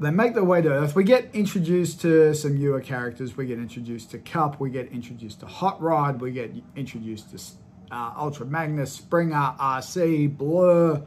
they 0.00 0.10
make 0.10 0.34
their 0.34 0.44
way 0.44 0.62
to 0.62 0.68
Earth. 0.68 0.94
We 0.94 1.04
get 1.04 1.28
introduced 1.34 2.00
to 2.02 2.32
some 2.34 2.56
newer 2.56 2.80
characters. 2.80 3.36
We 3.36 3.46
get 3.46 3.58
introduced 3.58 4.12
to 4.12 4.18
Kup. 4.18 4.60
We 4.60 4.70
get 4.70 4.92
introduced 4.92 5.40
to 5.40 5.46
Hot 5.46 5.80
Rod. 5.82 6.20
We 6.20 6.30
get 6.30 6.52
introduced 6.76 7.30
to 7.30 7.94
uh, 7.94 8.12
Ultra 8.16 8.46
Magnus, 8.46 8.92
Springer, 8.92 9.54
Arcee, 9.58 10.34
Blur. 10.34 11.02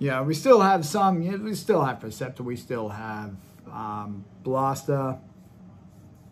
Yeah, 0.00 0.22
we 0.22 0.34
still 0.34 0.60
have 0.60 0.84
some. 0.84 1.22
Yeah, 1.22 1.36
we 1.36 1.54
still 1.54 1.84
have 1.84 2.00
Perceptor. 2.00 2.42
We 2.42 2.56
still 2.56 2.88
have 2.88 3.36
um, 3.70 4.24
Blaster. 4.42 5.18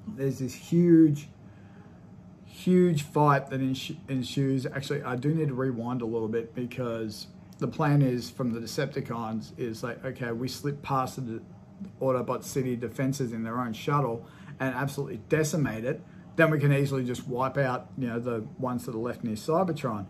There's 0.08 0.38
this 0.38 0.54
huge, 0.54 1.28
huge 2.46 3.02
fight 3.02 3.48
that 3.50 3.60
ensues. 3.60 4.66
Actually, 4.66 5.02
I 5.02 5.16
do 5.16 5.34
need 5.34 5.48
to 5.48 5.54
rewind 5.54 6.02
a 6.02 6.06
little 6.06 6.28
bit 6.28 6.54
because 6.54 7.28
the 7.58 7.68
plan 7.68 8.02
is 8.02 8.28
from 8.30 8.52
the 8.52 8.60
Decepticons 8.60 9.58
is 9.58 9.82
like, 9.82 10.04
okay, 10.04 10.32
we 10.32 10.48
slip 10.48 10.82
past 10.82 11.16
the 11.26 11.40
Autobot 12.00 12.44
City 12.44 12.76
defenses 12.76 13.32
in 13.32 13.42
their 13.42 13.58
own 13.58 13.72
shuttle 13.72 14.26
and 14.58 14.74
absolutely 14.74 15.20
decimate 15.28 15.84
it, 15.84 16.00
then 16.36 16.50
we 16.50 16.58
can 16.58 16.72
easily 16.72 17.04
just 17.04 17.26
wipe 17.26 17.56
out, 17.56 17.88
you 17.98 18.06
know, 18.06 18.20
the 18.20 18.46
ones 18.58 18.86
that 18.86 18.94
are 18.94 18.98
left 18.98 19.24
near 19.24 19.34
Cybertron. 19.34 20.06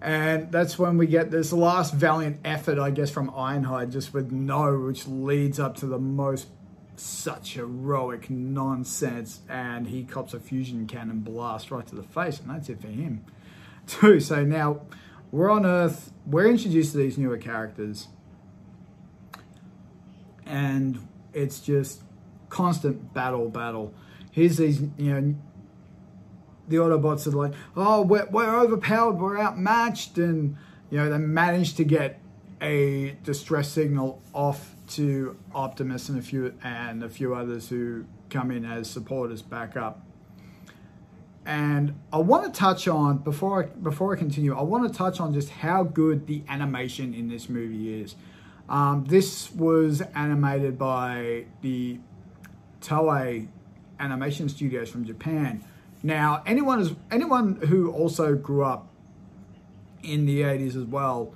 And 0.00 0.50
that's 0.50 0.78
when 0.78 0.98
we 0.98 1.06
get 1.06 1.30
this 1.30 1.52
last 1.52 1.94
valiant 1.94 2.40
effort, 2.44 2.78
I 2.78 2.90
guess, 2.90 3.10
from 3.10 3.30
Ironhide, 3.30 3.92
just 3.92 4.12
with 4.12 4.32
No, 4.32 4.76
which 4.78 5.06
leads 5.06 5.60
up 5.60 5.76
to 5.76 5.86
the 5.86 5.98
most 5.98 6.48
such 6.96 7.54
heroic 7.54 8.28
nonsense. 8.28 9.42
And 9.48 9.86
he 9.86 10.02
cops 10.02 10.34
a 10.34 10.40
fusion 10.40 10.86
cannon 10.86 11.20
blast 11.20 11.70
right 11.70 11.86
to 11.86 11.94
the 11.94 12.02
face, 12.02 12.40
and 12.40 12.50
that's 12.50 12.68
it 12.68 12.80
for 12.80 12.88
him, 12.88 13.24
too. 13.86 14.18
So 14.18 14.44
now 14.44 14.80
we're 15.30 15.50
on 15.50 15.64
Earth, 15.64 16.12
we're 16.26 16.48
introduced 16.48 16.92
to 16.92 16.98
these 16.98 17.16
newer 17.16 17.38
characters 17.38 18.08
and 20.46 20.98
it's 21.32 21.60
just 21.60 22.02
constant 22.48 23.14
battle, 23.14 23.48
battle. 23.48 23.94
Here's 24.30 24.58
these, 24.58 24.80
you 24.96 25.20
know, 25.20 25.34
the 26.68 26.76
Autobots 26.76 27.26
are 27.26 27.30
like, 27.30 27.54
oh, 27.76 28.02
we're, 28.02 28.26
we're 28.26 28.54
overpowered, 28.60 29.14
we're 29.14 29.38
outmatched, 29.38 30.18
and, 30.18 30.56
you 30.90 30.98
know, 30.98 31.10
they 31.10 31.18
manage 31.18 31.74
to 31.74 31.84
get 31.84 32.20
a 32.60 33.16
distress 33.24 33.68
signal 33.68 34.22
off 34.32 34.74
to 34.88 35.36
Optimus 35.54 36.08
and 36.08 36.18
a 36.18 36.22
few 36.22 36.54
and 36.62 37.02
a 37.02 37.08
few 37.08 37.34
others 37.34 37.68
who 37.68 38.04
come 38.30 38.50
in 38.50 38.64
as 38.64 38.88
supporters 38.88 39.42
back 39.42 39.76
up. 39.76 40.06
And 41.44 41.98
I 42.12 42.18
want 42.18 42.52
to 42.52 42.58
touch 42.58 42.86
on 42.86 43.18
before 43.18 43.64
I, 43.64 43.66
before 43.66 44.14
I 44.14 44.18
continue, 44.18 44.56
I 44.56 44.62
want 44.62 44.90
to 44.90 44.96
touch 44.96 45.18
on 45.18 45.34
just 45.34 45.50
how 45.50 45.82
good 45.82 46.26
the 46.26 46.44
animation 46.48 47.14
in 47.14 47.28
this 47.28 47.48
movie 47.48 48.00
is. 48.00 48.14
Um, 48.72 49.04
this 49.04 49.52
was 49.52 50.00
animated 50.14 50.78
by 50.78 51.44
the 51.60 52.00
Toei 52.80 53.48
Animation 54.00 54.48
Studios 54.48 54.88
from 54.88 55.04
Japan. 55.04 55.62
Now, 56.02 56.42
anyone 56.46 56.80
is 56.80 56.94
anyone 57.10 57.56
who 57.56 57.92
also 57.92 58.34
grew 58.34 58.64
up 58.64 58.88
in 60.02 60.24
the 60.24 60.40
80s 60.40 60.74
as 60.74 60.86
well, 60.86 61.34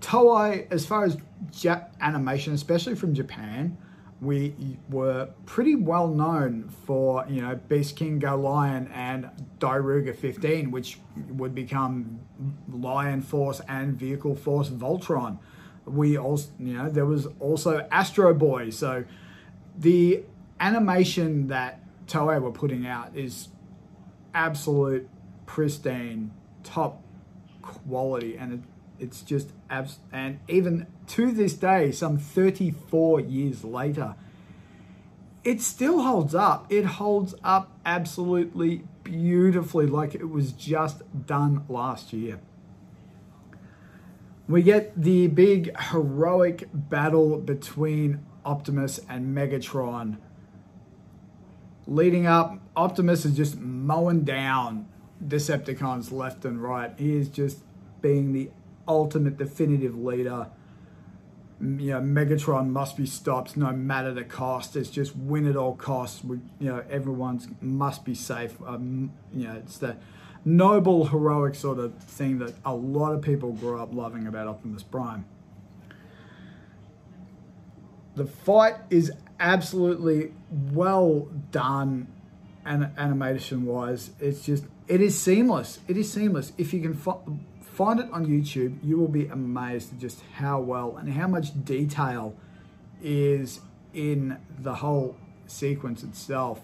Toei, 0.00 0.70
as 0.70 0.86
far 0.86 1.04
as 1.04 1.16
Jap 1.50 1.90
animation, 2.00 2.54
especially 2.54 2.94
from 2.94 3.12
Japan, 3.12 3.76
we 4.20 4.54
were 4.88 5.30
pretty 5.46 5.74
well 5.74 6.06
known 6.06 6.68
for, 6.86 7.26
you 7.28 7.42
know, 7.42 7.56
Beast 7.68 7.96
King 7.96 8.20
Go 8.20 8.36
Lion 8.36 8.88
and 8.94 9.28
Dairugger 9.58 10.14
15, 10.14 10.70
which 10.70 11.00
would 11.30 11.56
become 11.56 12.20
Lion 12.70 13.20
Force 13.20 13.60
and 13.68 13.96
Vehicle 13.96 14.36
Force 14.36 14.68
Voltron 14.68 15.38
we 15.86 16.16
also, 16.16 16.50
you 16.58 16.74
know, 16.74 16.88
there 16.88 17.06
was 17.06 17.26
also 17.40 17.86
Astro 17.90 18.34
Boy. 18.34 18.70
So 18.70 19.04
the 19.76 20.22
animation 20.60 21.48
that 21.48 21.80
Toei 22.06 22.40
were 22.40 22.52
putting 22.52 22.86
out 22.86 23.16
is 23.16 23.48
absolute 24.34 25.08
pristine, 25.46 26.32
top 26.62 27.02
quality, 27.62 28.36
and 28.36 28.54
it, 28.54 28.60
it's 28.98 29.22
just 29.22 29.50
abs. 29.68 29.98
And 30.12 30.40
even 30.48 30.86
to 31.08 31.32
this 31.32 31.54
day, 31.54 31.92
some 31.92 32.18
34 32.18 33.20
years 33.20 33.64
later, 33.64 34.14
it 35.44 35.60
still 35.60 36.02
holds 36.02 36.34
up. 36.34 36.70
It 36.70 36.84
holds 36.84 37.34
up 37.42 37.72
absolutely 37.84 38.84
beautifully, 39.02 39.86
like 39.86 40.14
it 40.14 40.28
was 40.28 40.52
just 40.52 41.02
done 41.26 41.64
last 41.68 42.12
year. 42.12 42.40
We 44.52 44.62
get 44.62 45.00
the 45.00 45.28
big 45.28 45.74
heroic 45.80 46.68
battle 46.74 47.38
between 47.38 48.20
Optimus 48.44 49.00
and 49.08 49.34
Megatron. 49.34 50.18
Leading 51.86 52.26
up, 52.26 52.58
Optimus 52.76 53.24
is 53.24 53.34
just 53.34 53.56
mowing 53.58 54.24
down 54.24 54.88
Decepticons 55.26 56.12
left 56.12 56.44
and 56.44 56.62
right. 56.62 56.92
He 56.98 57.16
is 57.16 57.30
just 57.30 57.60
being 58.02 58.34
the 58.34 58.50
ultimate 58.86 59.38
definitive 59.38 59.96
leader. 59.96 60.48
You 61.58 61.92
know, 61.92 62.00
Megatron 62.02 62.68
must 62.68 62.98
be 62.98 63.06
stopped 63.06 63.56
no 63.56 63.72
matter 63.72 64.12
the 64.12 64.22
cost. 64.22 64.76
It's 64.76 64.90
just 64.90 65.16
win 65.16 65.48
at 65.48 65.56
all 65.56 65.76
costs. 65.76 66.22
We, 66.22 66.40
you 66.58 66.68
know, 66.68 66.84
everyone's 66.90 67.48
must 67.62 68.04
be 68.04 68.14
safe. 68.14 68.54
Um, 68.66 69.14
you 69.32 69.48
know, 69.48 69.54
it's 69.54 69.78
the 69.78 69.96
noble, 70.44 71.06
heroic 71.06 71.54
sort 71.54 71.78
of 71.78 71.94
thing 71.98 72.38
that 72.38 72.54
a 72.64 72.74
lot 72.74 73.12
of 73.12 73.22
people 73.22 73.52
grew 73.52 73.80
up 73.80 73.94
loving 73.94 74.26
about 74.26 74.48
Optimus 74.48 74.82
Prime. 74.82 75.24
The 78.14 78.26
fight 78.26 78.74
is 78.90 79.12
absolutely 79.40 80.32
well 80.50 81.28
done 81.50 82.08
and 82.64 82.90
animation 82.96 83.64
wise. 83.64 84.10
It's 84.20 84.44
just, 84.44 84.64
it 84.86 85.00
is 85.00 85.20
seamless. 85.20 85.80
It 85.88 85.96
is 85.96 86.12
seamless. 86.12 86.52
If 86.58 86.72
you 86.72 86.80
can 86.80 86.94
find 86.94 88.00
it 88.00 88.10
on 88.12 88.26
YouTube, 88.26 88.78
you 88.82 88.98
will 88.98 89.08
be 89.08 89.26
amazed 89.26 89.94
at 89.94 89.98
just 89.98 90.22
how 90.34 90.60
well 90.60 90.96
and 90.96 91.12
how 91.12 91.26
much 91.26 91.64
detail 91.64 92.36
is 93.02 93.60
in 93.94 94.38
the 94.58 94.74
whole 94.76 95.16
sequence 95.46 96.02
itself. 96.02 96.60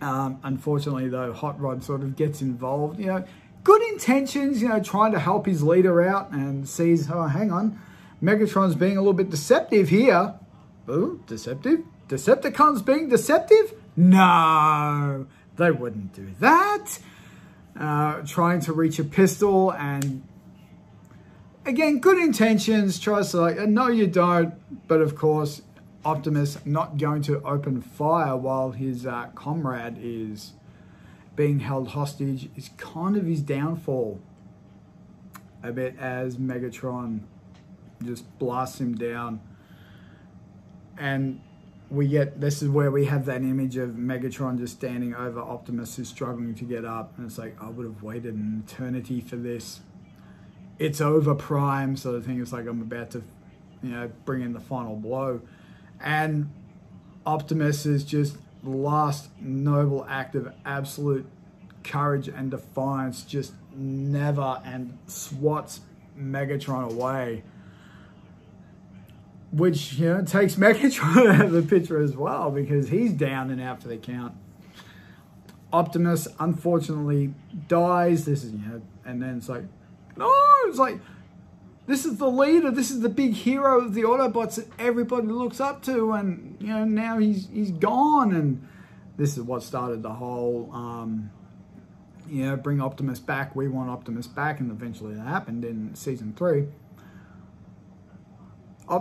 Um, 0.00 0.38
unfortunately, 0.42 1.08
though, 1.08 1.32
Hot 1.32 1.60
Rod 1.60 1.82
sort 1.82 2.02
of 2.02 2.16
gets 2.16 2.42
involved. 2.42 2.98
You 2.98 3.06
know, 3.06 3.24
good 3.62 3.82
intentions, 3.92 4.60
you 4.60 4.68
know, 4.68 4.80
trying 4.80 5.12
to 5.12 5.18
help 5.18 5.46
his 5.46 5.62
leader 5.62 6.02
out 6.02 6.30
and 6.30 6.68
sees, 6.68 7.10
oh, 7.10 7.24
hang 7.24 7.50
on, 7.50 7.78
Megatron's 8.22 8.74
being 8.74 8.96
a 8.96 9.00
little 9.00 9.14
bit 9.14 9.30
deceptive 9.30 9.88
here. 9.88 10.34
Oh, 10.88 11.20
deceptive? 11.26 11.80
Decepticons 12.08 12.84
being 12.84 13.08
deceptive? 13.08 13.74
No, 13.96 15.26
they 15.56 15.70
wouldn't 15.70 16.12
do 16.12 16.34
that. 16.40 16.98
uh, 17.78 18.22
trying 18.26 18.60
to 18.60 18.72
reach 18.72 18.98
a 18.98 19.04
pistol 19.04 19.72
and 19.72 20.22
again, 21.64 21.98
good 21.98 22.18
intentions, 22.18 22.98
tries 22.98 23.30
to 23.30 23.40
like, 23.40 23.56
no, 23.58 23.88
you 23.88 24.06
don't. 24.06 24.54
But 24.86 25.00
of 25.00 25.16
course, 25.16 25.62
Optimus 26.04 26.58
not 26.64 26.98
going 26.98 27.22
to 27.22 27.42
open 27.42 27.80
fire 27.80 28.36
while 28.36 28.72
his 28.72 29.06
uh, 29.06 29.28
comrade 29.34 29.96
is 29.98 30.52
being 31.36 31.60
held 31.60 31.88
hostage 31.88 32.48
is 32.56 32.70
kind 32.76 33.16
of 33.16 33.26
his 33.26 33.40
downfall. 33.40 34.20
A 35.62 35.72
bit 35.72 35.96
as 35.98 36.36
Megatron 36.36 37.20
just 38.04 38.38
blasts 38.38 38.80
him 38.80 38.94
down. 38.94 39.40
And 40.98 41.40
we 41.90 42.08
get 42.08 42.40
this 42.40 42.62
is 42.62 42.68
where 42.68 42.90
we 42.90 43.06
have 43.06 43.24
that 43.26 43.42
image 43.42 43.76
of 43.76 43.90
Megatron 43.90 44.58
just 44.58 44.76
standing 44.76 45.14
over 45.14 45.40
Optimus 45.40 45.96
who's 45.96 46.08
struggling 46.08 46.54
to 46.56 46.64
get 46.64 46.84
up. 46.84 47.16
And 47.16 47.26
it's 47.26 47.38
like, 47.38 47.56
I 47.60 47.68
would 47.68 47.86
have 47.86 48.02
waited 48.02 48.34
an 48.34 48.64
eternity 48.66 49.20
for 49.20 49.36
this. 49.36 49.80
It's 50.78 51.00
over 51.00 51.34
prime 51.34 51.96
sort 51.96 52.16
of 52.16 52.26
thing. 52.26 52.40
It's 52.40 52.52
like 52.52 52.66
I'm 52.66 52.82
about 52.82 53.10
to, 53.12 53.22
you 53.82 53.90
know, 53.90 54.10
bring 54.24 54.42
in 54.42 54.52
the 54.52 54.60
final 54.60 54.96
blow. 54.96 55.40
And 56.00 56.50
Optimus 57.26 57.86
is 57.86 58.04
just 58.04 58.36
the 58.62 58.70
last 58.70 59.28
noble 59.40 60.06
act 60.08 60.34
of 60.34 60.52
absolute 60.64 61.26
courage 61.82 62.28
and 62.28 62.50
defiance, 62.50 63.22
just 63.22 63.52
never 63.74 64.60
and 64.64 64.98
swats 65.06 65.80
Megatron 66.18 66.90
away. 66.90 67.44
Which, 69.52 69.94
you 69.94 70.08
know, 70.08 70.24
takes 70.24 70.54
Megatron 70.56 71.34
out 71.34 71.46
of 71.46 71.52
the 71.52 71.62
picture 71.62 72.02
as 72.02 72.16
well 72.16 72.50
because 72.50 72.88
he's 72.88 73.12
down 73.12 73.50
and 73.50 73.60
out 73.60 73.82
for 73.82 73.88
the 73.88 73.96
count. 73.96 74.34
Optimus 75.72 76.28
unfortunately 76.38 77.34
dies. 77.68 78.24
This 78.24 78.44
is, 78.44 78.52
you 78.52 78.58
know, 78.58 78.82
and 79.04 79.22
then 79.22 79.38
it's 79.38 79.48
like, 79.48 79.64
no, 80.16 80.32
it's 80.66 80.78
like, 80.78 81.00
this 81.86 82.04
is 82.04 82.16
the 82.16 82.30
leader. 82.30 82.70
This 82.70 82.90
is 82.90 83.00
the 83.00 83.08
big 83.08 83.34
hero 83.34 83.80
of 83.80 83.94
the 83.94 84.02
Autobots 84.02 84.56
that 84.56 84.68
everybody 84.78 85.26
looks 85.26 85.60
up 85.60 85.82
to, 85.84 86.12
and 86.12 86.56
you 86.60 86.68
know 86.68 86.84
now 86.84 87.18
he's 87.18 87.48
he's 87.52 87.70
gone, 87.70 88.34
and 88.34 88.66
this 89.16 89.36
is 89.36 89.42
what 89.42 89.62
started 89.62 90.02
the 90.02 90.12
whole. 90.12 90.70
Um, 90.72 91.30
you 92.28 92.46
know, 92.46 92.56
bring 92.56 92.80
Optimus 92.80 93.18
back. 93.18 93.54
We 93.54 93.68
want 93.68 93.90
Optimus 93.90 94.26
back, 94.26 94.60
and 94.60 94.70
eventually 94.70 95.14
that 95.14 95.26
happened 95.26 95.64
in 95.64 95.94
season 95.94 96.32
three. 96.36 96.68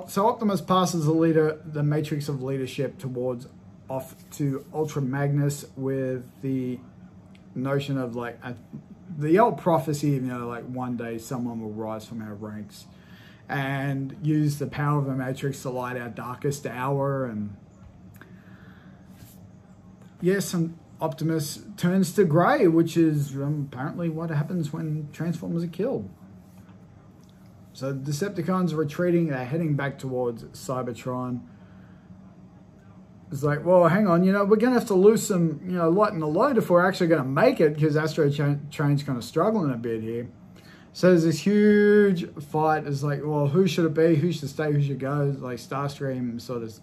So 0.08 0.28
Optimus 0.28 0.62
passes 0.62 1.06
the 1.06 1.13
leader, 1.13 1.62
the 1.66 1.84
matrix 1.84 2.30
of 2.30 2.42
leadership 2.42 2.98
towards 2.98 3.48
off 3.90 4.16
to 4.32 4.66
Ultra 4.74 5.02
Magnus 5.02 5.66
with 5.75 6.24
the 6.42 6.80
notion 7.56 7.98
of 7.98 8.16
like 8.16 8.40
the 9.17 9.39
old 9.39 9.58
prophecy, 9.58 10.10
you 10.10 10.22
know, 10.22 10.48
like 10.48 10.65
one 10.65 10.98
day 10.98 11.17
someone 11.17 11.62
will 11.62 11.72
rise 11.72 12.05
from 12.05 12.22
our 12.22 12.34
ranks 12.34 12.86
and 13.50 14.15
use 14.22 14.58
the 14.58 14.67
power 14.67 15.00
of 15.00 15.05
the 15.05 15.13
Matrix 15.13 15.62
to 15.63 15.70
light 15.70 15.98
our 15.98 16.10
darkest 16.10 16.65
hour. 16.65 17.25
And 17.25 17.55
yes, 20.22 20.53
and 20.53 20.77
Optimus 21.01 21.63
turns 21.75 22.13
to 22.13 22.24
grey, 22.24 22.67
which 22.67 22.96
is 22.96 23.36
um, 23.36 23.70
apparently 23.72 24.10
what 24.10 24.29
happens 24.29 24.72
when 24.72 25.10
Transformers 25.12 25.63
are 25.63 25.67
killed. 25.67 26.10
So 27.74 27.93
Decepticons 27.93 28.72
are 28.72 28.77
retreating, 28.77 29.27
they're 29.27 29.46
heading 29.46 29.75
back 29.75 29.98
towards 29.98 30.43
Cybertron. 30.46 31.41
It's 33.34 33.42
like, 33.42 33.66
well, 33.66 33.88
hang 33.88 34.08
on, 34.08 34.24
you 34.24 34.32
know, 34.32 34.46
we're 34.46 34.58
going 34.58 34.74
to 34.74 34.80
have 34.80 34.88
to 34.90 34.94
lose 34.94 35.25
some, 35.25 35.60
you 35.66 35.72
know, 35.72 35.90
light 35.90 36.13
in 36.13 36.20
the 36.20 36.28
load 36.28 36.60
if 36.60 36.70
we're 36.70 36.86
actually 36.86 37.08
going 37.08 37.24
to 37.24 37.28
make 37.28 37.60
it 37.60 37.74
because 37.74 37.98
Astro 37.98 38.30
Train's 38.30 39.01
kind 39.01 39.18
of 39.18 39.24
struggling 39.24 39.72
a 39.72 39.75
bit 39.75 40.03
here. 40.03 40.29
So 40.92 41.10
there's 41.10 41.24
this 41.24 41.40
huge 41.40 42.31
fight. 42.44 42.86
It's 42.86 43.01
like, 43.01 43.22
well, 43.24 43.48
who 43.48 43.66
should 43.66 43.86
it 43.86 43.96
be? 43.96 44.14
Who 44.14 44.31
should 44.31 44.50
stay? 44.50 44.72
Who 44.72 44.79
should 44.79 45.00
go? 45.00 45.31
It's 45.34 45.42
like 45.42 45.57
Starscream 45.57 46.40
sort 46.40 46.62
of 46.62 46.79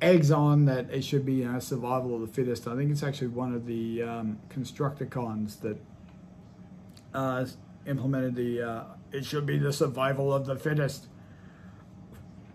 eggs 0.00 0.30
on 0.30 0.64
that 0.64 0.90
it 0.90 1.04
should 1.04 1.26
be, 1.26 1.34
you 1.34 1.52
know, 1.52 1.58
survival 1.58 2.14
of 2.14 2.22
the 2.22 2.26
fittest. 2.26 2.66
I 2.66 2.74
think 2.74 2.90
it's 2.90 3.02
actually 3.02 3.28
one 3.28 3.54
of 3.54 3.66
the 3.66 4.02
um, 4.02 4.38
Constructicons 4.48 5.60
that 5.60 5.76
uh, 7.12 7.44
implemented 7.86 8.34
the, 8.34 8.62
uh, 8.62 8.84
it 9.12 9.26
should 9.26 9.44
be 9.44 9.58
the 9.58 9.74
survival 9.74 10.32
of 10.32 10.46
the 10.46 10.56
fittest. 10.56 11.08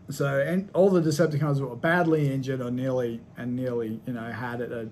So, 0.10 0.40
and 0.40 0.70
all 0.74 0.90
the 0.90 1.02
Decepticons 1.02 1.60
were 1.60 1.76
badly 1.76 2.32
injured 2.32 2.62
or 2.62 2.72
nearly, 2.72 3.22
and 3.36 3.56
nearly, 3.56 4.00
you 4.06 4.14
know, 4.14 4.32
had 4.32 4.62
it 4.62 4.92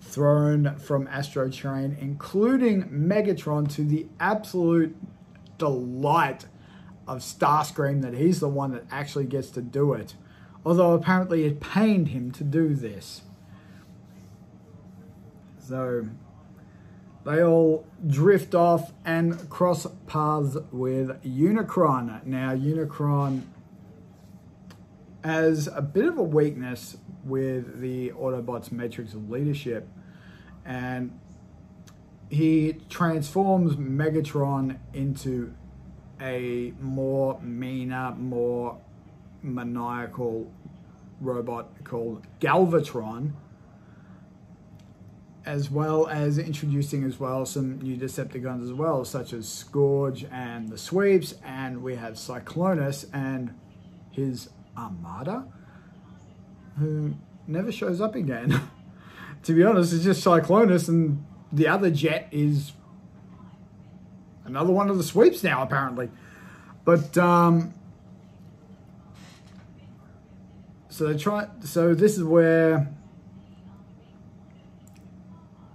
thrown 0.00 0.76
from 0.78 1.08
Astro 1.08 1.50
Train, 1.50 1.96
including 2.00 2.84
Megatron, 2.84 3.72
to 3.74 3.82
the 3.82 4.06
absolute 4.20 4.96
delight 5.58 6.46
of 7.08 7.18
Starscream 7.18 8.02
that 8.02 8.14
he's 8.14 8.40
the 8.40 8.48
one 8.48 8.72
that 8.72 8.84
actually 8.90 9.24
gets 9.24 9.50
to 9.50 9.62
do 9.62 9.92
it. 9.92 10.14
Although 10.64 10.92
apparently 10.92 11.44
it 11.44 11.60
pained 11.60 12.08
him 12.08 12.30
to 12.32 12.44
do 12.44 12.74
this. 12.74 13.22
So 15.58 16.06
they 17.24 17.42
all 17.42 17.86
drift 18.06 18.54
off 18.54 18.92
and 19.04 19.48
cross 19.50 19.86
paths 20.06 20.56
with 20.70 21.22
Unicron. 21.24 22.24
Now, 22.24 22.54
Unicron 22.54 23.42
as 25.24 25.68
a 25.68 25.82
bit 25.82 26.06
of 26.06 26.18
a 26.18 26.22
weakness 26.22 26.96
with 27.24 27.80
the 27.80 28.10
Autobots 28.10 28.72
matrix 28.72 29.14
of 29.14 29.30
leadership. 29.30 29.88
And 30.64 31.18
he 32.28 32.80
transforms 32.88 33.76
Megatron 33.76 34.78
into 34.92 35.54
a 36.20 36.72
more 36.80 37.40
meaner, 37.40 38.14
more 38.16 38.78
maniacal 39.42 40.50
robot 41.20 41.84
called 41.84 42.26
Galvatron, 42.40 43.32
as 45.44 45.70
well 45.70 46.06
as 46.06 46.38
introducing 46.38 47.04
as 47.04 47.18
well 47.18 47.44
some 47.44 47.80
new 47.80 47.96
Decepticons 47.96 48.62
as 48.62 48.72
well, 48.72 49.04
such 49.04 49.32
as 49.32 49.48
Scourge 49.48 50.24
and 50.30 50.68
the 50.68 50.78
Sweeps, 50.78 51.34
and 51.44 51.82
we 51.82 51.96
have 51.96 52.14
Cyclonus 52.14 53.06
and 53.12 53.52
his 54.12 54.50
Armada, 54.76 55.46
who 56.78 57.14
never 57.46 57.72
shows 57.72 58.00
up 58.00 58.14
again. 58.14 58.60
to 59.42 59.54
be 59.54 59.64
honest, 59.64 59.92
it's 59.92 60.04
just 60.04 60.24
Cyclonus, 60.24 60.88
and 60.88 61.24
the 61.52 61.68
other 61.68 61.90
jet 61.90 62.28
is 62.30 62.72
another 64.44 64.72
one 64.72 64.90
of 64.90 64.98
the 64.98 65.04
sweeps 65.04 65.42
now, 65.42 65.62
apparently. 65.62 66.10
But 66.84 67.16
um, 67.18 67.74
so 70.88 71.12
they 71.12 71.18
try. 71.18 71.48
So 71.64 71.94
this 71.94 72.16
is 72.16 72.24
where, 72.24 72.88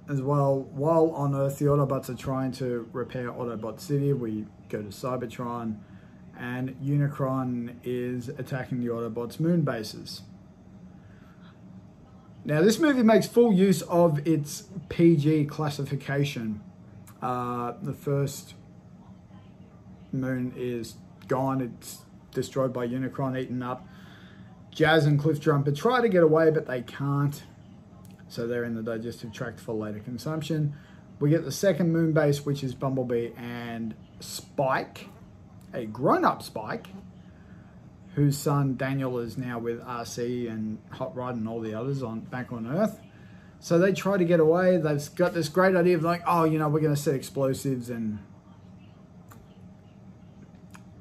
as 0.10 0.21
well, 0.21 0.62
while 0.73 1.12
on 1.12 1.36
Earth, 1.36 1.60
the 1.60 1.65
Autobots 1.65 2.10
are 2.10 2.15
trying 2.15 2.51
to 2.53 2.89
repair 2.91 3.31
Autobot 3.31 3.79
City. 3.79 4.13
We 4.13 4.45
go 4.69 4.81
to 4.81 4.89
Cybertron 4.89 5.77
and 6.39 6.76
Unicron 6.82 7.76
is 7.84 8.30
attacking 8.30 8.80
the 8.80 8.88
Autobots' 8.88 9.39
moon 9.39 9.62
bases. 9.62 10.21
Now, 12.45 12.62
this 12.62 12.80
movie 12.80 13.04
makes 13.04 13.28
full 13.28 13.52
use 13.52 13.82
of 13.84 14.26
its 14.26 14.69
PG 14.89 15.45
classification. 15.45 16.62
Uh, 17.21 17.73
the 17.82 17.93
first 17.93 18.54
moon 20.13 20.54
is 20.56 20.95
gone, 21.28 21.62
it's 21.62 22.04
destroyed 22.32 22.71
by 22.71 22.88
Unicron, 22.88 23.38
eaten 23.38 23.62
up. 23.62 23.86
Jazz 24.71 25.06
and 25.06 25.19
Cliff 25.19 25.39
Jumper 25.39 25.71
try 25.71 26.02
to 26.02 26.08
get 26.08 26.23
away, 26.23 26.52
but 26.52 26.67
they 26.67 26.84
can't. 26.84 27.43
So 28.30 28.47
they're 28.47 28.63
in 28.63 28.76
the 28.76 28.84
digestive 28.84 29.34
tract 29.34 29.60
for 29.60 29.73
later 29.73 30.00
consumption. 30.00 30.73
We 31.19 31.30
get 31.32 31.43
the 31.43 31.52
second 31.52 31.91
moon 31.91 32.13
base, 32.13 32.45
which 32.45 32.63
is 32.63 32.76
Bumblebee 32.76 33.32
and 33.36 33.95
Spike 34.19 35.10
a 35.73 35.86
grown-up 35.86 36.41
Spike, 36.41 36.88
whose 38.15 38.38
son 38.38 38.75
Daniel 38.77 39.19
is 39.19 39.38
now 39.38 39.60
with 39.60 39.82
Arcee 39.82 40.49
and 40.49 40.80
Hot 40.91 41.15
Rod 41.15 41.36
and 41.36 41.47
all 41.47 41.60
the 41.60 41.73
others 41.73 42.01
on 42.01 42.21
back 42.21 42.51
on 42.51 42.67
Earth. 42.67 42.99
So 43.60 43.77
they 43.80 43.91
try 43.91 44.17
to 44.17 44.25
get 44.25 44.39
away. 44.39 44.77
They've 44.77 45.15
got 45.15 45.34
this 45.34 45.49
great 45.49 45.75
idea 45.75 45.95
of 45.97 46.03
like, 46.03 46.23
oh, 46.25 46.43
you 46.43 46.60
know, 46.60 46.69
we're 46.69 46.80
going 46.80 46.95
to 46.95 47.01
set 47.01 47.15
explosives 47.15 47.89
and 47.89 48.19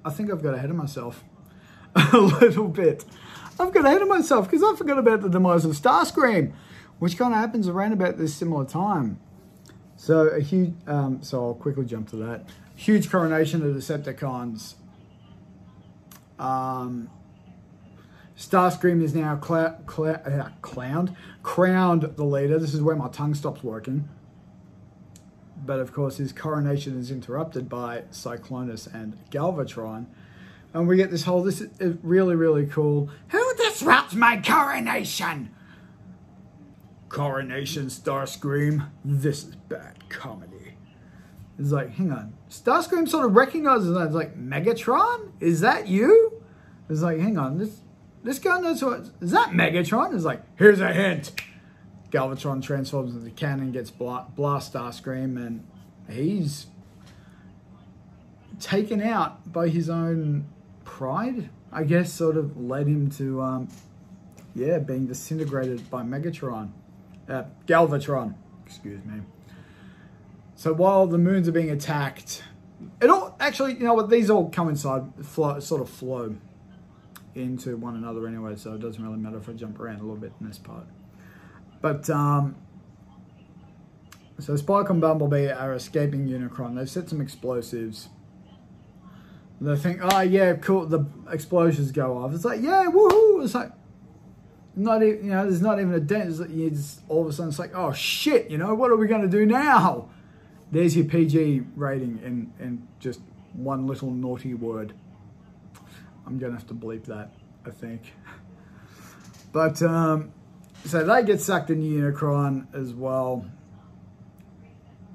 I 0.05 0.11
think 0.11 0.31
I've 0.31 0.43
got 0.43 0.55
ahead 0.55 0.71
of 0.71 0.77
myself 0.77 1.25
a 1.95 2.19
little 2.19 2.69
bit. 2.69 3.05
I've 3.59 3.73
got 3.73 3.87
ahead 3.87 4.03
of 4.03 4.09
myself 4.09 4.49
because 4.49 4.63
I 4.63 4.77
forgot 4.77 4.99
about 4.99 5.23
the 5.23 5.29
demise 5.29 5.65
of 5.65 5.73
Starscream, 5.73 6.53
which 6.99 7.17
kind 7.19 7.33
of 7.33 7.41
happens 7.41 7.67
around 7.67 7.93
about 7.93 8.19
this 8.19 8.35
similar 8.35 8.65
time. 8.65 9.19
So 9.97 10.29
a 10.29 10.41
huge, 10.41 10.75
um, 10.87 11.23
so 11.23 11.47
I'll 11.47 11.55
quickly 11.55 11.87
jump 11.87 12.11
to 12.11 12.17
that 12.17 12.45
huge 12.77 13.11
coronation 13.11 13.63
of 13.63 13.75
the 13.75 13.81
Decepticons. 13.81 14.75
Um, 16.39 17.11
Starscream 18.37 19.03
is 19.03 19.15
now 19.15 19.33
uh, 19.33 19.39
clowned, 20.63 21.17
crowned 21.43 22.03
the 22.17 22.25
leader. 22.25 22.59
This 22.59 22.75
is 22.75 22.83
where 22.83 22.97
my 22.97 23.09
tongue 23.09 23.35
stops 23.35 23.65
working. 23.65 24.09
but 25.65 25.81
of 25.81 25.93
course 25.93 26.19
his 26.19 26.33
coronation 26.33 26.99
is 26.99 27.11
interrupted 27.11 27.69
by 27.69 28.03
Cyclonus 28.13 28.93
and 28.93 29.17
Galvatron. 29.31 30.07
And 30.75 30.87
we 30.87 30.97
get 30.97 31.11
this 31.11 31.25
whole, 31.25 31.43
this 31.43 31.61
is 31.63 31.97
really, 32.03 32.37
really 32.37 32.67
cool. 32.67 33.11
Who 33.29 33.55
disrupts 33.57 34.15
my 34.15 34.37
coronation? 34.39 35.51
Coronation 37.09 37.87
Starscream. 37.87 38.89
This 39.05 39.45
is 39.45 39.57
bad 39.57 40.09
comedy. 40.11 40.56
It's 41.59 41.71
like, 41.71 41.91
hang 41.91 42.13
on. 42.13 42.35
Starscream 42.51 43.09
sort 43.09 43.25
of 43.25 43.35
recognizes 43.35 43.95
that. 43.95 44.07
It's 44.07 44.15
like, 44.15 44.39
Megatron? 44.39 45.33
Is 45.41 45.61
that 45.61 45.89
you? 45.89 46.43
It's 46.89 47.01
like, 47.01 47.19
hang 47.19 47.39
on. 47.39 47.59
This 47.59 47.81
this 48.23 48.39
guy 48.39 48.61
knows 48.61 48.83
what. 48.83 49.11
Is 49.21 49.31
that 49.31 49.51
Megatron? 49.51 50.15
It's 50.15 50.25
like, 50.25 50.43
here's 50.57 50.81
a 50.81 50.93
hint. 50.93 51.33
Galvatron 52.11 52.63
transforms 52.63 53.15
into 53.15 53.31
cannon, 53.31 53.73
gets 53.73 53.91
blast 53.91 54.73
Starscream, 54.73 55.37
and 55.37 55.67
he's 56.09 56.67
taken 58.61 59.03
out 59.03 59.53
by 59.53 59.69
his 59.69 59.91
own 59.91 60.47
pride, 60.85 61.51
I 61.73 61.85
guess, 61.85 62.13
sort 62.13 62.37
of 62.37 62.57
led 62.57 62.87
him 62.87 63.11
to, 63.13 63.43
um, 63.43 63.69
yeah, 64.55 64.79
being 64.79 65.07
disintegrated 65.07 65.91
by 65.91 66.03
Megatron. 66.03 66.71
Uh, 67.29 67.45
Galvatron, 67.67 68.35
excuse 68.65 69.05
me. 69.05 69.21
So 70.57 70.73
while 70.73 71.07
the 71.07 71.19
moons 71.19 71.47
are 71.49 71.53
being 71.53 71.71
attacked, 71.71 72.43
it 73.01 73.11
all 73.11 73.37
actually, 73.39 73.75
you 73.75 73.85
know 73.85 73.93
what, 73.93 74.09
these 74.09 74.31
all 74.31 74.51
coincide, 74.51 75.05
flow, 75.23 75.61
sort 75.61 75.83
of 75.83 75.91
flow 75.91 76.35
into 77.35 77.77
one 77.77 77.95
another 77.95 78.27
anyway, 78.27 78.57
so 78.57 78.73
it 78.73 78.81
doesn't 78.81 79.03
really 79.03 79.19
matter 79.19 79.37
if 79.37 79.49
I 79.51 79.53
jump 79.53 79.79
around 79.79 80.01
a 80.01 80.03
little 80.03 80.17
bit 80.17 80.33
in 80.41 80.49
this 80.49 80.59
part. 80.59 80.87
But, 81.83 82.09
um, 82.09 82.57
so 84.39 84.57
Spike 84.57 84.89
and 84.89 85.01
Bumblebee 85.01 85.49
are 85.49 85.75
escaping 85.75 86.27
Unicron. 86.27 86.75
They've 86.75 86.89
set 86.89 87.11
some 87.11 87.21
explosives. 87.21 88.09
They 89.61 89.77
think, 89.77 90.01
oh 90.03 90.21
yeah, 90.21 90.55
cool, 90.55 90.87
the 90.87 91.05
explosions 91.31 91.93
go 91.93 92.17
off. 92.17 92.35
It's 92.35 92.45
like, 92.47 92.63
yeah, 92.63 92.87
woohoo! 92.87 93.45
It's 93.45 93.55
like, 93.55 93.73
not 94.75 95.03
even, 95.03 95.25
you 95.25 95.31
know, 95.31 95.45
there's 95.45 95.63
not 95.63 95.81
even 95.81 95.93
a 95.93 96.01
dent. 96.01 96.31
It's 96.31 96.41
like, 96.41 96.51
you 96.51 96.71
just, 96.71 97.01
all 97.09 97.23
of 97.23 97.29
a 97.29 97.33
sudden 97.33 97.51
it's 97.51 97.59
like, 97.59 97.75
oh 97.75 97.93
shit, 97.93 98.51
you 98.51 98.57
know, 98.57 98.75
what 98.75 98.91
are 98.91 98.97
we 98.97 99.07
going 99.07 99.23
to 99.23 99.29
do 99.29 99.45
now? 99.45 100.11
There's 100.71 100.97
your 100.97 101.07
PG 101.07 101.63
rating 101.77 102.21
in, 102.25 102.53
in 102.59 102.89
just 102.99 103.21
one 103.53 103.87
little 103.87 104.11
naughty 104.11 104.55
word. 104.55 104.95
I'm 106.27 106.39
going 106.39 106.53
to 106.53 106.59
have 106.59 106.67
to 106.69 106.75
bleep 106.75 107.05
that, 107.05 107.33
I 107.65 107.71
think. 107.71 108.13
But, 109.53 109.81
um, 109.83 110.33
so 110.85 111.05
they 111.05 111.23
get 111.23 111.41
sucked 111.41 111.71
into 111.71 111.87
Unicron 111.87 112.67
as 112.75 112.93
well. 112.93 113.47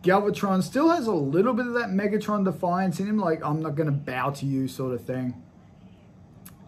Galvatron 0.03 0.63
still 0.63 0.89
has 0.89 1.05
a 1.05 1.13
little 1.13 1.53
bit 1.53 1.67
of 1.67 1.73
that 1.73 1.89
Megatron 1.89 2.43
defiance 2.43 2.99
in 2.99 3.07
him, 3.07 3.19
like, 3.19 3.43
I'm 3.43 3.61
not 3.61 3.75
going 3.75 3.85
to 3.85 3.91
bow 3.91 4.31
to 4.31 4.45
you 4.45 4.67
sort 4.67 4.93
of 4.93 5.05
thing. 5.05 5.41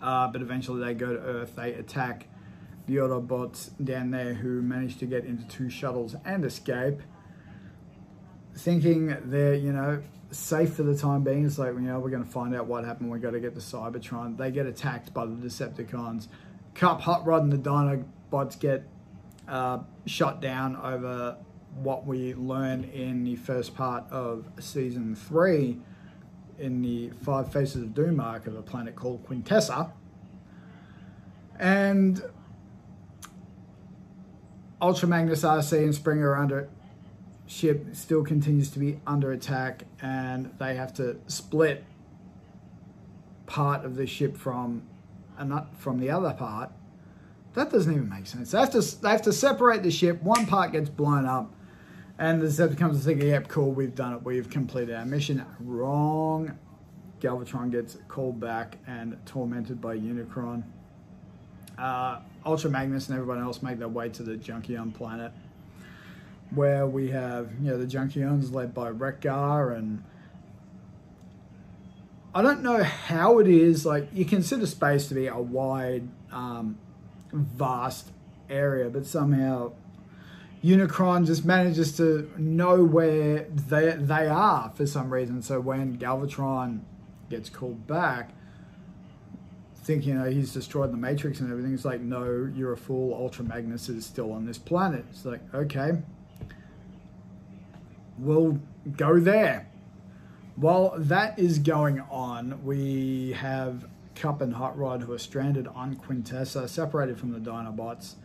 Uh, 0.02 0.28
but 0.28 0.42
eventually 0.42 0.86
they 0.86 0.94
go 0.94 1.14
to 1.14 1.20
Earth, 1.20 1.56
they 1.56 1.74
attack 1.74 2.28
the 2.86 2.98
Autobots 2.98 3.72
down 3.84 4.12
there 4.12 4.34
who 4.34 4.62
manage 4.62 4.98
to 4.98 5.06
get 5.06 5.26
into 5.26 5.48
two 5.48 5.70
shuttles 5.70 6.16
and 6.26 6.44
escape. 6.44 7.02
Thinking 8.56 9.16
they're, 9.26 9.56
you 9.56 9.74
know, 9.74 10.02
safe 10.32 10.74
for 10.74 10.84
the 10.84 10.96
time 10.96 11.24
being. 11.24 11.46
It's 11.46 11.58
like, 11.58 11.74
you 11.74 11.82
know, 11.82 12.00
we're 12.00 12.10
going 12.10 12.24
to 12.24 12.30
find 12.30 12.56
out 12.56 12.68
what 12.68 12.86
happened. 12.86 13.10
We've 13.12 13.22
got 13.22 13.32
to 13.32 13.40
get 13.40 13.56
the 13.56 13.62
Cybertron. 13.62 14.38
They 14.38 14.52
get 14.52 14.66
attacked 14.66 15.14
by 15.14 15.26
the 15.26 15.34
Decepticons. 15.34 16.28
Kup, 16.76 17.02
Hot 17.02 17.26
Rod, 17.26 17.44
and 17.44 17.52
the 17.52 17.58
Dinobots 17.58 18.60
get 18.60 18.88
uh, 19.48 19.80
shot 20.06 20.42
down 20.42 20.76
over 20.76 21.38
what 21.76 22.06
we 22.06 22.34
learn 22.36 22.84
in 22.86 23.24
the 23.24 23.36
first 23.36 23.76
part 23.76 24.06
of 24.12 24.46
season 24.60 25.16
three 25.16 25.80
in 26.60 26.82
the 26.82 27.10
Five 27.24 27.52
Faces 27.52 27.82
of 27.82 27.94
Doom 27.94 28.20
arc 28.20 28.48
of 28.48 28.56
a 28.56 28.62
planet 28.62 28.96
called 28.96 29.28
Quintessa. 29.28 29.92
And 31.60 32.22
Ultra 34.82 35.08
Magnus 35.08 35.44
Arcee 35.44 35.84
and 35.84 35.96
Springer 35.96 36.32
are 36.32 36.38
under 36.38 36.70
ship 37.46 37.88
still 37.94 38.24
continues 38.24 38.70
to 38.72 38.80
be 38.80 39.00
under 39.06 39.32
attack 39.32 39.84
and 40.02 40.52
they 40.60 40.76
have 40.76 40.94
to 40.94 41.18
split 41.28 41.84
part 43.46 43.86
of 43.86 43.96
the 43.96 44.08
ship 44.08 44.38
from 44.38 44.84
from 45.78 46.00
the 46.00 46.10
other 46.10 46.34
part. 46.34 46.72
That 47.56 47.72
doesn't 47.72 47.92
even 47.92 48.10
make 48.10 48.26
sense. 48.28 48.52
They 48.52 48.60
have 48.60 48.72
to 48.72 49.02
they 49.02 49.10
have 49.10 49.22
to 49.24 49.34
separate 49.34 49.84
the 49.84 49.92
ship. 49.92 50.22
One 50.24 50.46
part 50.46 50.72
gets 50.72 50.90
blown 50.90 51.26
up, 51.26 51.54
and 52.18 52.42
the 52.42 52.48
Decepticons 52.48 52.96
are 52.96 53.00
thinking, 53.00 53.28
"Yep, 53.28 53.48
cool, 53.48 53.72
we've 53.72 53.94
done 53.94 54.14
it. 54.14 54.24
We've 54.24 54.50
completed 54.50 54.96
our 54.96 55.06
mission." 55.06 55.46
Wrong. 55.60 56.58
Galvatron 57.20 57.72
gets 57.72 57.98
called 58.08 58.40
back 58.40 58.78
and 58.86 59.18
tormented 59.26 59.80
by 59.80 59.98
Unicron. 59.98 60.64
Uh, 61.78 62.20
Ultra 62.46 62.70
Magnus 62.70 63.08
and 63.08 63.18
everyone 63.18 63.42
else 63.42 63.64
make 63.64 63.80
their 63.80 63.88
way 63.88 64.10
to 64.10 64.24
the 64.24 64.36
Junkion 64.36 64.94
planet, 64.94 65.32
where 66.56 66.86
we 66.86 67.12
have 67.12 67.50
you 67.62 67.72
know 67.72 67.78
the 67.78 67.86
Junkions 67.86 68.54
led 68.54 68.74
by 68.74 68.90
Wreck-Gar 68.90 69.72
and 69.72 70.04
I 72.36 72.42
don't 72.42 72.64
know 72.64 72.84
how 72.84 73.40
it 73.40 73.48
is 73.48 73.86
like 73.86 74.10
you 74.14 74.26
consider 74.26 74.66
space 74.66 75.08
to 75.08 75.14
be 75.14 75.28
a 75.28 75.38
wide, 75.38 76.08
um, 76.32 76.80
vast 77.32 78.10
area, 78.50 78.90
but 78.90 79.06
somehow 79.06 79.74
Unicron 80.64 81.28
just 81.28 81.46
manages 81.46 81.96
to 81.98 82.32
know 82.38 82.84
where 82.84 83.46
they 83.52 83.92
they 83.92 84.28
are 84.28 84.72
for 84.76 84.88
some 84.88 85.14
reason. 85.14 85.42
So 85.42 85.60
when 85.60 85.98
Galvatron 85.98 86.82
gets 87.30 87.50
called 87.50 87.86
back 87.86 88.32
think, 89.84 90.06
you 90.06 90.14
know, 90.14 90.30
he's 90.30 90.54
destroyed 90.54 90.92
the 90.92 90.98
Matrix 90.98 91.40
and 91.40 91.52
everything. 91.52 91.74
It's 91.74 91.86
like, 91.86 92.02
no, 92.02 92.50
you're 92.56 92.74
a 92.74 92.78
fool. 92.78 93.14
Ultra 93.14 93.44
Magnus 93.44 93.90
is 93.90 94.06
still 94.06 94.32
on 94.32 94.46
this 94.46 94.58
planet. 94.58 95.06
It's 95.10 95.26
like, 95.26 95.42
okay, 95.54 95.92
we'll 98.18 98.60
go 98.98 99.20
there. 99.20 99.70
While 100.56 100.94
that 100.98 101.40
is 101.40 101.60
going 101.60 102.00
on, 102.12 102.64
we 102.64 103.36
have 103.40 103.86
Kup 104.16 104.42
and 104.42 104.54
Hot 104.54 104.78
Rod 104.78 105.02
who 105.02 105.14
are 105.14 105.20
stranded 105.20 105.68
on 105.68 105.96
Quintessa, 105.96 106.70
separated 106.70 107.18
from 107.20 107.32
the 107.32 107.40
Dinobots. 107.40 108.16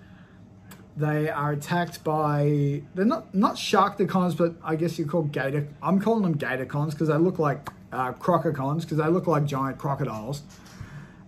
They 0.97 1.31
are 1.31 1.53
attacked 1.53 2.03
by 2.03 2.83
they're 2.95 3.05
not 3.05 3.35
not 3.35 3.55
Sharkticons, 3.55 4.37
but 4.37 4.55
I 4.65 4.77
guess 4.77 4.99
you 4.99 5.07
call 5.07 5.23
Gator. 5.23 5.69
I'm 5.83 6.01
calling 6.01 6.23
them 6.23 6.37
Gatorcons 6.37 6.91
because 6.91 7.09
they 7.09 7.17
look 7.17 7.39
like 7.39 7.71
uh, 7.93 8.13
Crococons 8.13 8.83
because 8.83 8.99
they 8.99 9.07
look 9.07 9.27
like 9.27 9.45
giant 9.45 9.79
crocodiles 9.79 10.43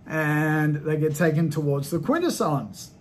and 0.05 0.75
they 0.75 0.97
get 0.97 1.15
taken 1.15 1.49
towards 1.49 1.89
the 1.89 1.99
quintessons. 1.99 2.91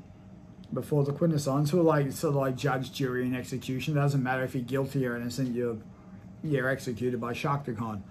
Before 0.72 1.04
the 1.04 1.12
quintessons, 1.12 1.70
who 1.70 1.80
are 1.80 1.82
like 1.82 2.12
sort 2.12 2.30
of 2.30 2.36
like 2.36 2.56
judge, 2.56 2.92
jury, 2.92 3.24
and 3.24 3.36
execution. 3.36 3.96
It 3.96 4.00
doesn't 4.00 4.22
matter 4.22 4.44
if 4.44 4.54
you're 4.54 4.62
guilty 4.62 5.04
or 5.06 5.16
innocent, 5.16 5.54
you're 5.54 5.78
you're 6.42 6.68
executed 6.68 7.20
by 7.20 7.32
Sharkticon. 7.32 8.02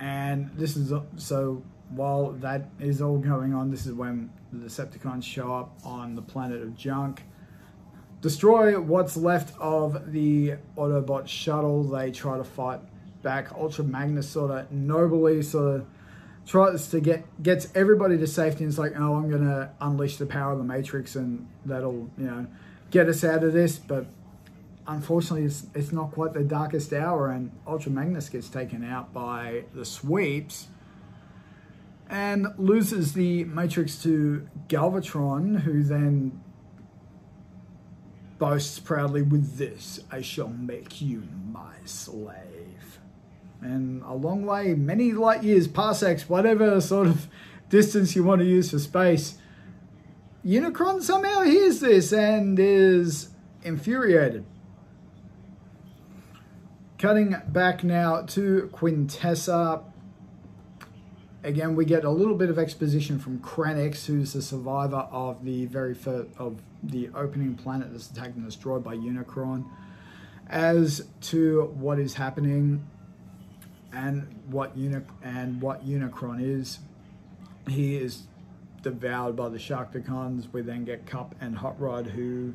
And 0.00 0.50
this 0.56 0.76
is 0.76 0.92
so 1.16 1.62
while 1.90 2.32
that 2.32 2.68
is 2.80 3.00
all 3.02 3.18
going 3.18 3.54
on, 3.54 3.70
this 3.70 3.86
is 3.86 3.92
when 3.92 4.30
the 4.52 4.66
Decepticons 4.66 5.24
show 5.24 5.54
up 5.54 5.76
on 5.84 6.14
the 6.14 6.22
planet 6.22 6.62
of 6.62 6.76
junk, 6.76 7.22
destroy 8.20 8.80
what's 8.80 9.16
left 9.16 9.56
of 9.58 10.12
the 10.12 10.54
Autobot 10.76 11.26
shuttle. 11.26 11.84
They 11.84 12.10
try 12.10 12.38
to 12.38 12.44
fight 12.44 12.80
back. 13.22 13.52
Ultra 13.52 13.84
Magnus 13.84 14.28
sort 14.28 14.50
of 14.50 14.70
nobly 14.70 15.42
sort 15.42 15.80
of 15.80 15.86
tries 16.46 16.88
to 16.88 17.00
get 17.00 17.24
gets 17.42 17.68
everybody 17.74 18.18
to 18.18 18.26
safety 18.26 18.64
and 18.64 18.70
it's 18.70 18.78
like 18.78 18.92
oh 18.96 19.14
i'm 19.14 19.30
to 19.30 19.70
unleash 19.80 20.16
the 20.16 20.26
power 20.26 20.52
of 20.52 20.58
the 20.58 20.64
matrix 20.64 21.16
and 21.16 21.48
that'll 21.64 22.10
you 22.18 22.24
know 22.24 22.46
get 22.94 23.08
us 23.08 23.24
out 23.24 23.42
of 23.42 23.52
this. 23.52 23.76
But 23.76 24.06
unfortunately 24.86 25.44
it's, 25.44 25.66
it's 25.74 25.90
not 25.90 26.12
quite 26.12 26.32
the 26.32 26.44
darkest 26.44 26.92
hour 26.92 27.28
and 27.28 27.50
ultra 27.66 27.90
magnus 27.90 28.28
gets 28.28 28.48
taken 28.48 28.84
out 28.84 29.12
by 29.12 29.64
the 29.74 29.84
sweeps 29.84 30.68
and 32.08 32.46
loses 32.56 33.14
the 33.14 33.44
matrix 33.44 34.00
to 34.02 34.46
galvatron 34.68 35.60
who 35.60 35.82
then 35.82 36.40
boasts 38.38 38.78
proudly 38.78 39.22
with 39.22 39.56
this 39.56 40.00
i 40.10 40.20
shall 40.20 40.48
make 40.48 41.00
you 41.00 41.22
my 41.50 41.72
slave 41.86 42.53
and 43.64 44.02
a 44.02 44.14
long 44.14 44.44
way, 44.44 44.74
many 44.74 45.12
light 45.12 45.42
years, 45.42 45.66
parsecs, 45.66 46.28
whatever 46.28 46.80
sort 46.80 47.06
of 47.06 47.26
distance 47.70 48.14
you 48.14 48.22
want 48.22 48.40
to 48.40 48.46
use 48.46 48.70
for 48.70 48.78
space. 48.78 49.38
Unicron 50.44 51.02
somehow 51.02 51.40
hears 51.40 51.80
this 51.80 52.12
and 52.12 52.58
is 52.58 53.30
infuriated. 53.62 54.44
Cutting 56.98 57.36
back 57.48 57.82
now 57.82 58.22
to 58.22 58.70
Quintessa. 58.72 59.82
Again, 61.42 61.74
we 61.74 61.84
get 61.84 62.04
a 62.04 62.10
little 62.10 62.34
bit 62.34 62.50
of 62.50 62.58
exposition 62.58 63.18
from 63.18 63.38
Kranix, 63.38 64.06
who's 64.06 64.34
the 64.34 64.42
survivor 64.42 65.08
of 65.10 65.44
the 65.44 65.66
very 65.66 65.94
first 65.94 66.28
of 66.38 66.60
the 66.82 67.08
opening 67.14 67.54
planet 67.54 67.90
that's 67.92 68.10
attacked 68.10 68.36
and 68.36 68.44
destroyed 68.44 68.84
by 68.84 68.94
Unicron. 68.94 69.64
as 70.46 71.06
to 71.22 71.72
what 71.78 71.98
is 71.98 72.14
happening 72.14 72.86
and 73.94 74.42
what 74.50 74.76
Uni- 74.76 75.04
and 75.22 75.60
what 75.60 75.86
Unicron 75.86 76.42
is. 76.42 76.80
He 77.68 77.96
is 77.96 78.24
devoured 78.82 79.36
by 79.36 79.48
the 79.48 79.58
Sharkticons. 79.58 80.52
We 80.52 80.62
then 80.62 80.84
get 80.84 81.06
Kup 81.06 81.34
and 81.40 81.56
Hot 81.56 81.80
Rod 81.80 82.08
who 82.08 82.54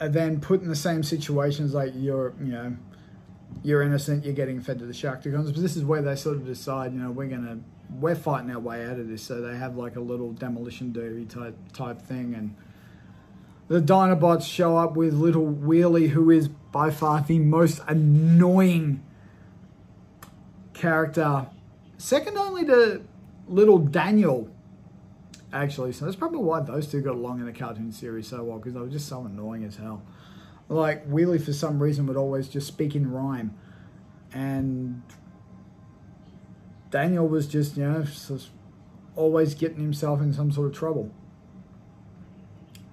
are 0.00 0.08
then 0.08 0.40
put 0.40 0.62
in 0.62 0.68
the 0.68 0.76
same 0.76 1.02
situations 1.02 1.72
like 1.72 1.92
you're, 1.94 2.34
you 2.40 2.52
know, 2.52 2.76
you're 3.62 3.82
innocent, 3.82 4.24
you're 4.24 4.34
getting 4.34 4.60
fed 4.60 4.78
to 4.80 4.86
the 4.86 4.92
Sharkticons. 4.92 5.52
But 5.52 5.62
this 5.62 5.76
is 5.76 5.84
where 5.84 6.02
they 6.02 6.16
sort 6.16 6.36
of 6.36 6.46
decide, 6.46 6.92
you 6.92 6.98
know, 6.98 7.10
we're 7.10 7.28
gonna 7.28 7.60
we're 8.00 8.16
fighting 8.16 8.50
our 8.50 8.58
way 8.58 8.84
out 8.84 8.98
of 8.98 9.08
this. 9.08 9.22
So 9.22 9.40
they 9.40 9.56
have 9.56 9.76
like 9.76 9.96
a 9.96 10.00
little 10.00 10.32
demolition 10.32 10.92
derby 10.92 11.24
type 11.24 11.56
type 11.72 12.02
thing, 12.02 12.34
and 12.34 12.54
the 13.68 13.80
Dinobots 13.80 14.44
show 14.44 14.76
up 14.76 14.96
with 14.96 15.14
little 15.14 15.46
Wheelie, 15.46 16.08
who 16.08 16.30
is 16.30 16.50
by 16.76 16.90
far 16.90 17.22
the 17.22 17.38
most 17.38 17.80
annoying 17.88 19.02
character, 20.74 21.46
second 21.96 22.36
only 22.36 22.66
to 22.66 23.02
little 23.48 23.78
Daniel. 23.78 24.50
Actually, 25.54 25.92
so 25.92 26.04
that's 26.04 26.18
probably 26.18 26.40
why 26.40 26.60
those 26.60 26.86
two 26.86 27.00
got 27.00 27.14
along 27.14 27.40
in 27.40 27.46
the 27.46 27.52
cartoon 27.52 27.90
series 27.90 28.28
so 28.28 28.44
well 28.44 28.58
because 28.58 28.74
they 28.74 28.80
were 28.80 28.90
just 28.90 29.08
so 29.08 29.24
annoying 29.24 29.64
as 29.64 29.76
hell. 29.76 30.02
Like 30.68 31.08
Wheelie, 31.08 31.42
for 31.42 31.54
some 31.54 31.82
reason, 31.82 32.06
would 32.08 32.16
always 32.18 32.46
just 32.46 32.66
speak 32.66 32.94
in 32.94 33.10
rhyme, 33.10 33.56
and 34.34 35.02
Daniel 36.90 37.26
was 37.26 37.46
just, 37.46 37.78
you 37.78 37.84
know, 37.84 38.04
always 39.14 39.54
getting 39.54 39.80
himself 39.80 40.20
in 40.20 40.34
some 40.34 40.52
sort 40.52 40.66
of 40.66 40.74
trouble. 40.74 41.10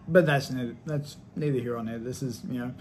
But 0.07 0.25
that's 0.25 0.51
neither, 0.51 0.77
that's 0.85 1.17
neither 1.35 1.59
here 1.59 1.75
nor 1.75 1.83
there. 1.83 1.99
This 1.99 2.23
is, 2.23 2.43
you 2.49 2.59
know, 2.59 2.73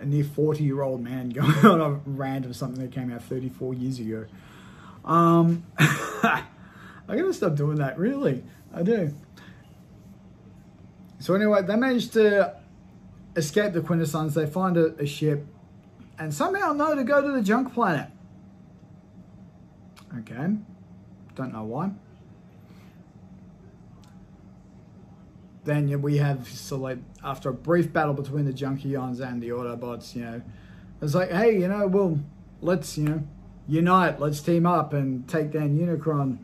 a 0.00 0.06
near 0.06 0.24
40 0.24 0.64
year 0.64 0.82
old 0.82 1.00
man 1.02 1.28
going 1.30 1.64
on 1.64 1.80
a 1.80 1.90
rant 2.10 2.46
of 2.46 2.56
something 2.56 2.82
that 2.82 2.92
came 2.92 3.12
out 3.12 3.22
34 3.22 3.74
years 3.74 3.98
ago. 3.98 4.26
Um, 5.04 5.64
I 5.78 6.44
gotta 7.08 7.32
stop 7.32 7.54
doing 7.54 7.76
that, 7.76 7.98
really. 7.98 8.44
I 8.74 8.82
do. 8.82 9.14
So, 11.18 11.34
anyway, 11.34 11.62
they 11.62 11.76
managed 11.76 12.14
to 12.14 12.54
escape 13.36 13.72
the 13.72 13.80
Quintessons. 13.80 14.34
They 14.34 14.46
find 14.46 14.76
a, 14.76 14.94
a 14.96 15.06
ship 15.06 15.46
and 16.18 16.32
somehow 16.32 16.72
know 16.72 16.94
to 16.94 17.04
go 17.04 17.20
to 17.20 17.32
the 17.32 17.42
junk 17.42 17.74
planet. 17.74 18.08
Okay. 20.18 20.56
Don't 21.34 21.52
know 21.52 21.64
why. 21.64 21.90
Then 25.64 26.00
we 26.00 26.16
have 26.16 26.48
so 26.48 26.76
like 26.76 26.98
after 27.22 27.50
a 27.50 27.54
brief 27.54 27.92
battle 27.92 28.14
between 28.14 28.46
the 28.46 28.52
Junkions 28.52 29.20
and 29.20 29.42
the 29.42 29.50
Autobots, 29.50 30.14
you 30.14 30.22
know, 30.22 30.42
it's 31.02 31.14
like, 31.14 31.30
hey, 31.30 31.58
you 31.58 31.68
know, 31.68 31.86
well, 31.86 32.18
let's 32.60 32.96
you 32.96 33.04
know 33.04 33.22
unite, 33.70 34.20
let's 34.20 34.40
team 34.40 34.66
up 34.66 34.92
and 34.92 35.26
take 35.28 35.52
down 35.52 35.78
Unicron. 35.78 36.38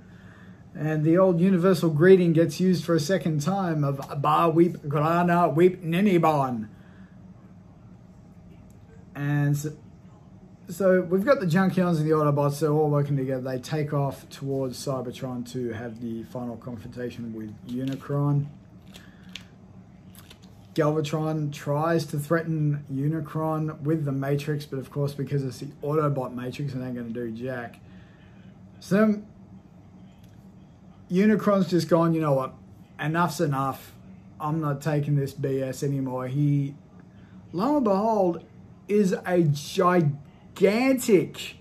And 0.74 1.04
the 1.04 1.16
old 1.16 1.40
universal 1.40 1.90
greeting 1.90 2.32
gets 2.32 2.60
used 2.60 2.84
for 2.84 2.94
a 2.94 3.00
second 3.00 3.40
time 3.40 3.82
of 3.82 4.00
Ba 4.20 4.48
Weep 4.48 4.86
Grana 4.88 5.48
Weep 5.48 5.82
Ninibon. 5.82 6.68
And 9.14 9.56
so, 9.56 9.72
so 10.68 11.00
we've 11.00 11.24
got 11.24 11.40
the 11.40 11.46
Junkions 11.46 11.96
and 11.96 12.06
the 12.06 12.10
Autobots, 12.10 12.60
they're 12.60 12.70
all 12.70 12.90
working 12.90 13.16
together. 13.16 13.40
They 13.40 13.58
take 13.58 13.94
off 13.94 14.28
towards 14.28 14.84
Cybertron 14.84 15.50
to 15.52 15.72
have 15.72 16.02
the 16.02 16.24
final 16.24 16.56
confrontation 16.58 17.32
with 17.32 17.54
Unicron. 17.66 18.46
Galvatron 20.76 21.52
tries 21.52 22.06
to 22.06 22.18
threaten 22.18 22.84
Unicron 22.92 23.80
with 23.80 24.04
the 24.04 24.12
Matrix, 24.12 24.66
but 24.66 24.78
of 24.78 24.90
course, 24.90 25.14
because 25.14 25.42
it's 25.42 25.60
the 25.60 25.68
Autobot 25.82 26.34
Matrix, 26.34 26.74
it 26.74 26.82
ain't 26.82 26.94
going 26.94 27.12
to 27.12 27.14
do 27.14 27.32
jack. 27.32 27.80
So 28.78 29.22
Unicron's 31.10 31.70
just 31.70 31.88
gone, 31.88 32.12
you 32.12 32.20
know 32.20 32.34
what? 32.34 32.52
Enough's 33.00 33.40
enough. 33.40 33.94
I'm 34.38 34.60
not 34.60 34.82
taking 34.82 35.16
this 35.16 35.32
BS 35.32 35.82
anymore. 35.82 36.28
He, 36.28 36.74
lo 37.52 37.76
and 37.76 37.84
behold, 37.84 38.44
is 38.86 39.16
a 39.24 39.44
gigantic 39.44 41.56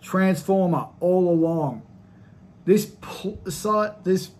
transformer 0.00 0.86
all 1.00 1.28
along. 1.28 1.82
This 2.64 2.92
site 3.48 4.04
this 4.04 4.30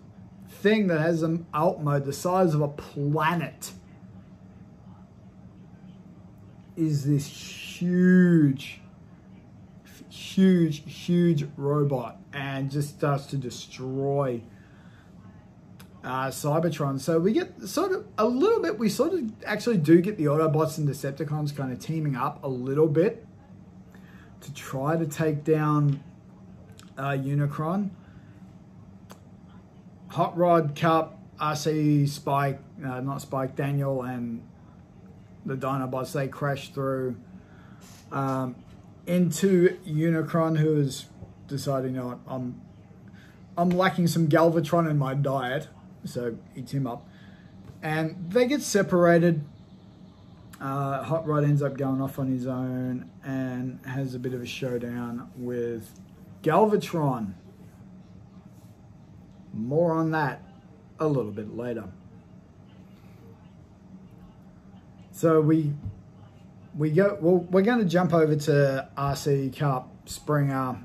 thing 0.63 0.87
that 0.87 1.01
has 1.01 1.23
an 1.23 1.45
alt 1.53 1.81
mode 1.81 2.05
the 2.05 2.13
size 2.13 2.53
of 2.53 2.61
a 2.61 2.69
planet 2.69 3.73
is 6.77 7.05
this 7.05 7.27
huge, 7.27 8.79
huge, 10.09 10.89
huge 10.89 11.45
robot 11.57 12.17
and 12.31 12.71
just 12.71 12.89
starts 12.89 13.25
to 13.27 13.35
destroy 13.35 14.41
uh, 16.01 16.27
Cybertron. 16.27 16.99
So 16.99 17.19
we 17.19 17.33
get 17.33 17.61
sort 17.63 17.91
of 17.91 18.05
a 18.17 18.25
little 18.25 18.61
bit, 18.61 18.79
we 18.79 18.87
sort 18.87 19.13
of 19.13 19.31
actually 19.45 19.77
do 19.77 20.01
get 20.01 20.17
the 20.17 20.25
Autobots 20.25 20.77
and 20.77 20.87
Decepticons 20.87 21.55
kind 21.55 21.73
of 21.73 21.79
teaming 21.79 22.15
up 22.15 22.41
a 22.41 22.47
little 22.47 22.87
bit 22.87 23.27
to 24.39 24.53
try 24.53 24.95
to 24.95 25.05
take 25.05 25.43
down 25.43 26.01
uh, 26.97 27.11
Unicron. 27.11 27.89
Hot 30.13 30.37
Rod 30.37 30.75
Kup, 30.75 31.17
Arcee 31.41 32.07
Spike, 32.07 32.59
uh, 32.85 33.01
not 33.01 33.19
Spike, 33.19 33.55
Daniel, 33.55 34.03
and 34.03 34.47
the 35.43 35.55
Dinobots, 35.55 36.11
they 36.11 36.27
crash 36.27 36.69
through 36.69 37.15
um, 38.11 38.55
into 39.07 39.75
Unicron, 39.87 40.59
who 40.59 40.79
is 40.79 41.07
deciding, 41.47 41.95
you 41.95 42.01
know 42.01 42.19
I'm, 42.27 42.61
I'm 43.57 43.71
lacking 43.71 44.05
some 44.05 44.27
Galvatron 44.27 44.87
in 44.87 44.99
my 44.99 45.15
diet, 45.15 45.67
so 46.05 46.37
eats 46.55 46.71
him 46.71 46.85
up. 46.85 47.07
And 47.81 48.29
they 48.29 48.45
get 48.45 48.61
separated. 48.61 49.43
Uh, 50.61 51.01
Hot 51.01 51.27
Rod 51.27 51.43
ends 51.43 51.63
up 51.63 51.75
going 51.75 52.01
off 52.01 52.19
on 52.19 52.31
his 52.31 52.45
own 52.45 53.09
and 53.25 53.79
has 53.87 54.13
a 54.13 54.19
bit 54.19 54.35
of 54.35 54.43
a 54.43 54.45
showdown 54.45 55.31
with 55.35 55.89
Galvatron. 56.43 57.33
More 59.53 59.93
on 59.93 60.11
that 60.11 60.41
a 60.99 61.07
little 61.07 61.31
bit 61.31 61.55
later. 61.55 61.85
So 65.11 65.39
we 65.41 65.73
we 66.75 66.89
go 66.89 67.17
well 67.21 67.37
we're 67.51 67.61
going 67.61 67.79
to 67.79 67.85
jump 67.85 68.13
over 68.13 68.35
to 68.35 68.89
Arcee 68.97 69.55
Kup, 69.55 69.89
Springer, 70.05 70.77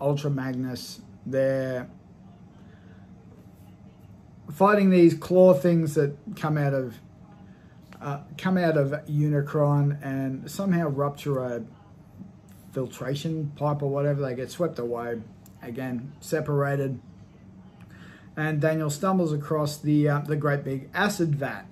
Ultra 0.00 0.30
Magnus. 0.30 1.00
They're 1.24 1.88
fighting 4.52 4.90
these 4.90 5.14
claw 5.14 5.54
things 5.54 5.94
that 5.94 6.16
come 6.36 6.58
out 6.58 6.74
of 6.74 6.96
uh, 8.00 8.20
come 8.36 8.58
out 8.58 8.76
of 8.76 8.90
Unicron 9.06 10.02
and 10.04 10.50
somehow 10.50 10.88
rupture 10.88 11.38
a 11.38 11.64
filtration 12.72 13.52
pipe 13.56 13.82
or 13.82 13.88
whatever. 13.88 14.20
They 14.20 14.34
get 14.34 14.50
swept 14.50 14.78
away. 14.78 15.22
Again, 15.62 16.12
separated 16.20 17.00
and 18.36 18.60
Daniel 18.60 18.90
stumbles 18.90 19.32
across 19.32 19.78
the 19.78 20.08
uh, 20.08 20.20
the 20.20 20.36
great 20.36 20.64
big 20.64 20.88
acid 20.94 21.34
vat 21.36 21.66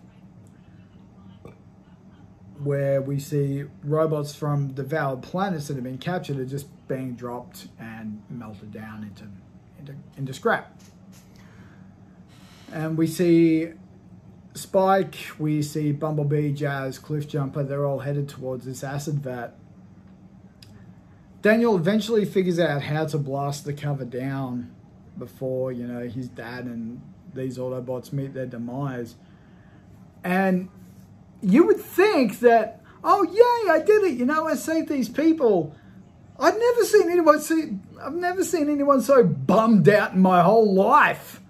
where 2.64 3.00
we 3.02 3.18
see 3.18 3.64
robots 3.82 4.34
from 4.34 4.68
devoured 4.68 5.22
planets 5.22 5.68
that 5.68 5.74
have 5.74 5.84
been 5.84 5.98
captured 5.98 6.38
are 6.38 6.44
just 6.44 6.66
being 6.86 7.14
dropped 7.14 7.68
and 7.78 8.22
melted 8.30 8.72
down 8.72 9.02
into, 9.02 9.24
into, 9.78 9.94
into 10.16 10.32
scrap. 10.32 10.78
And 12.72 12.96
we 12.96 13.06
see 13.06 13.70
Spike, 14.54 15.16
we 15.38 15.62
see 15.62 15.92
Bumblebee, 15.92 16.52
Jazz, 16.52 16.98
Cliffjumper, 16.98 17.66
they're 17.66 17.86
all 17.86 18.00
headed 18.00 18.28
towards 18.28 18.64
this 18.64 18.84
acid 18.84 19.20
vat. 19.20 19.56
Daniel 21.40 21.74
eventually 21.74 22.24
figures 22.24 22.60
out 22.60 22.82
how 22.82 23.06
to 23.06 23.18
blast 23.18 23.64
the 23.64 23.72
cover 23.72 24.04
down 24.04 24.72
before 25.18 25.72
you 25.72 25.86
know 25.86 26.08
his 26.08 26.28
dad 26.28 26.64
and 26.64 27.00
these 27.34 27.58
Autobots 27.58 28.12
meet 28.12 28.34
their 28.34 28.46
demise. 28.46 29.16
And 30.24 30.68
you 31.40 31.66
would 31.66 31.80
think 31.80 32.40
that, 32.40 32.80
oh 33.02 33.22
yay, 33.24 33.70
I 33.70 33.80
did 33.84 34.04
it! 34.04 34.18
You 34.18 34.26
know, 34.26 34.46
I 34.46 34.54
saved 34.54 34.88
these 34.88 35.08
people. 35.08 35.74
I've 36.38 36.58
never 36.58 36.84
seen 36.84 37.10
anyone 37.10 37.40
see. 37.40 37.78
I've 38.00 38.14
never 38.14 38.44
seen 38.44 38.68
anyone 38.68 39.00
so 39.00 39.22
bummed 39.24 39.88
out 39.88 40.14
in 40.14 40.20
my 40.20 40.42
whole 40.42 40.72
life. 40.74 41.40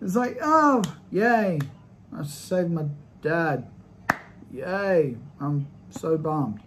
It's 0.00 0.16
like, 0.16 0.38
oh 0.42 0.82
yay, 1.10 1.60
I 2.16 2.24
saved 2.24 2.70
my 2.70 2.86
dad. 3.20 3.68
Yay, 4.52 5.16
I'm 5.40 5.68
so 5.90 6.18
bummed. 6.18 6.60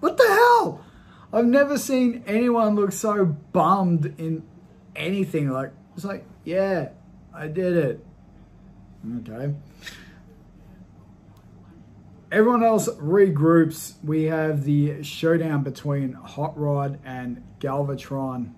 What 0.00 0.16
the 0.16 0.26
hell? 0.26 0.84
I've 1.32 1.46
never 1.46 1.78
seen 1.78 2.22
anyone 2.26 2.74
look 2.74 2.92
so 2.92 3.24
bummed 3.24 4.14
in 4.18 4.44
anything. 4.96 5.50
Like, 5.50 5.72
it's 5.94 6.04
like, 6.04 6.24
yeah, 6.44 6.90
I 7.34 7.48
did 7.48 7.76
it. 7.76 8.04
Okay. 9.18 9.54
Everyone 12.32 12.64
else 12.64 12.88
regroups. 12.88 13.94
We 14.02 14.24
have 14.24 14.64
the 14.64 15.02
showdown 15.02 15.62
between 15.62 16.14
Hot 16.14 16.58
Rod 16.58 16.98
and 17.04 17.44
Galvatron, 17.60 18.54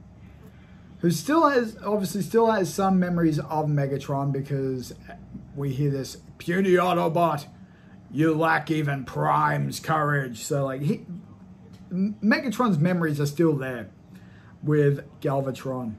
who 1.01 1.11
still 1.11 1.49
has, 1.49 1.77
obviously, 1.85 2.23
still 2.23 2.51
has 2.51 2.73
some 2.73 2.99
memories 2.99 3.39
of 3.39 3.67
Megatron 3.67 4.33
because 4.33 4.95
we 5.55 5.73
hear 5.73 5.91
this 5.91 6.17
puny 6.39 6.71
Autobot, 6.71 7.47
you 8.11 8.35
lack 8.35 8.71
even 8.71 9.05
Prime's 9.05 9.81
courage. 9.81 10.45
So, 10.45 10.65
like, 10.65 10.81
he, 10.81 11.05
Megatron's 11.93 12.79
memories 12.79 13.21
are 13.21 13.27
still 13.27 13.57
there 13.57 13.91
with 14.63 15.05
Galvatron. 15.21 15.97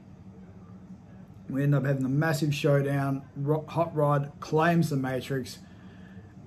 We 1.48 1.62
end 1.62 1.74
up 1.74 1.84
having 1.84 2.04
a 2.04 2.10
massive 2.10 2.54
showdown. 2.54 3.22
Hot 3.68 3.94
Rod 3.94 4.32
claims 4.40 4.90
the 4.90 4.96
Matrix, 4.96 5.58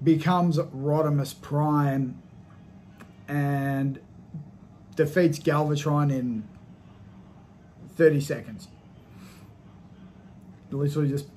becomes 0.03 0.57
Rodimus 0.57 1.39
Prime, 1.41 2.21
and 3.27 3.99
defeats 4.95 5.39
Galvatron 5.39 6.11
in 6.11 6.47
30 7.95 8.21
seconds. 8.21 8.67
Literally 10.69 11.09
just, 11.09 11.27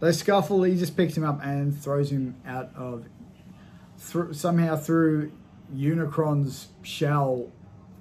they 0.00 0.12
scuffle, 0.12 0.62
he 0.64 0.76
just 0.76 0.96
picks 0.96 1.16
him 1.16 1.24
up 1.24 1.40
and 1.44 1.78
throws 1.78 2.10
him 2.10 2.34
out 2.46 2.70
of, 2.74 3.06
somehow 4.32 4.76
through 4.76 5.32
Unicron's 5.74 6.68
shell 6.82 7.50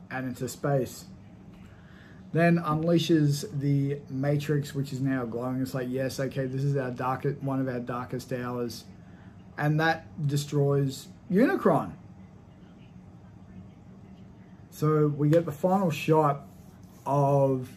and 0.10 0.28
into 0.28 0.50
space. 0.50 1.06
Then 2.34 2.60
unleashes 2.60 3.46
the 3.60 4.00
Matrix, 4.10 4.74
which 4.74 4.94
is 4.94 5.02
now 5.02 5.26
glowing. 5.26 5.62
It's 5.62 5.74
like, 5.74 5.88
yes, 5.90 6.20
okay, 6.20 6.46
this 6.46 6.64
is 6.64 6.78
our 6.78 6.92
darkest, 6.92 7.42
one 7.44 7.60
of 7.60 7.68
our 7.68 7.80
darkest 7.80 8.32
hours. 8.32 8.86
And 9.58 9.80
that 9.82 10.28
destroys 10.28 11.08
Unicron. 11.30 11.92
So 14.70 15.08
we 15.08 15.30
get 15.30 15.46
the 15.46 15.52
final 15.52 15.92
shot 15.92 16.48
of 17.06 17.70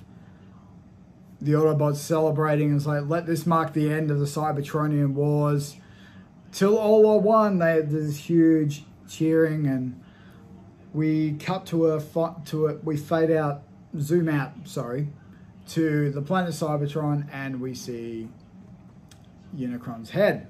the 1.41 1.53
Autobots 1.53 1.97
celebrating. 1.97 2.75
It's 2.75 2.87
like, 2.87 3.09
let 3.09 3.27
this 3.27 3.47
mark 3.47 3.73
the 3.73 3.93
end 3.93 4.11
of 4.11 4.21
the 4.21 4.25
Cybertronian 4.25 5.13
Wars. 5.15 5.77
Till 6.53 6.79
all 6.79 7.07
are 7.11 7.19
one, 7.19 7.59
they, 7.59 7.81
there's 7.81 8.17
huge 8.17 8.85
cheering 9.09 9.67
and 9.67 10.01
we 10.93 11.33
cut 11.33 11.67
to 11.67 11.93
a, 11.93 12.03
to 12.47 12.69
a, 12.69 12.75
we 12.77 12.97
fade 12.97 13.33
out 13.33 13.65
zoom 13.99 14.29
out, 14.29 14.53
sorry, 14.65 15.09
to 15.69 16.11
the 16.11 16.23
planet 16.23 16.53
Cybertron 16.53 17.27
and 17.33 17.61
we 17.61 17.75
see 17.75 18.29
Unicron's 19.57 20.11
head 20.11 20.49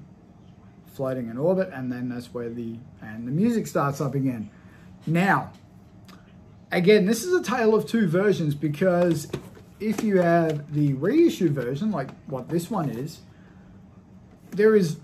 floating 0.93 1.29
in 1.29 1.37
orbit 1.37 1.69
and 1.73 1.91
then 1.91 2.09
that's 2.09 2.33
where 2.33 2.49
the 2.49 2.77
and 3.01 3.27
the 3.27 3.31
music 3.31 3.67
starts 3.67 4.01
up 4.01 4.15
again. 4.15 4.49
Now, 5.05 5.51
again, 6.71 7.05
this 7.05 7.23
is 7.23 7.33
a 7.33 7.43
tale 7.43 7.75
of 7.75 7.87
two 7.87 8.07
versions 8.07 8.55
because 8.55 9.29
if 9.79 10.03
you 10.03 10.17
have 10.17 10.73
the 10.73 10.93
reissue 10.93 11.49
version, 11.49 11.91
like 11.91 12.09
what 12.27 12.49
this 12.49 12.69
one 12.71 12.89
is, 12.89 13.19
there 14.51 14.75
is 14.75 14.97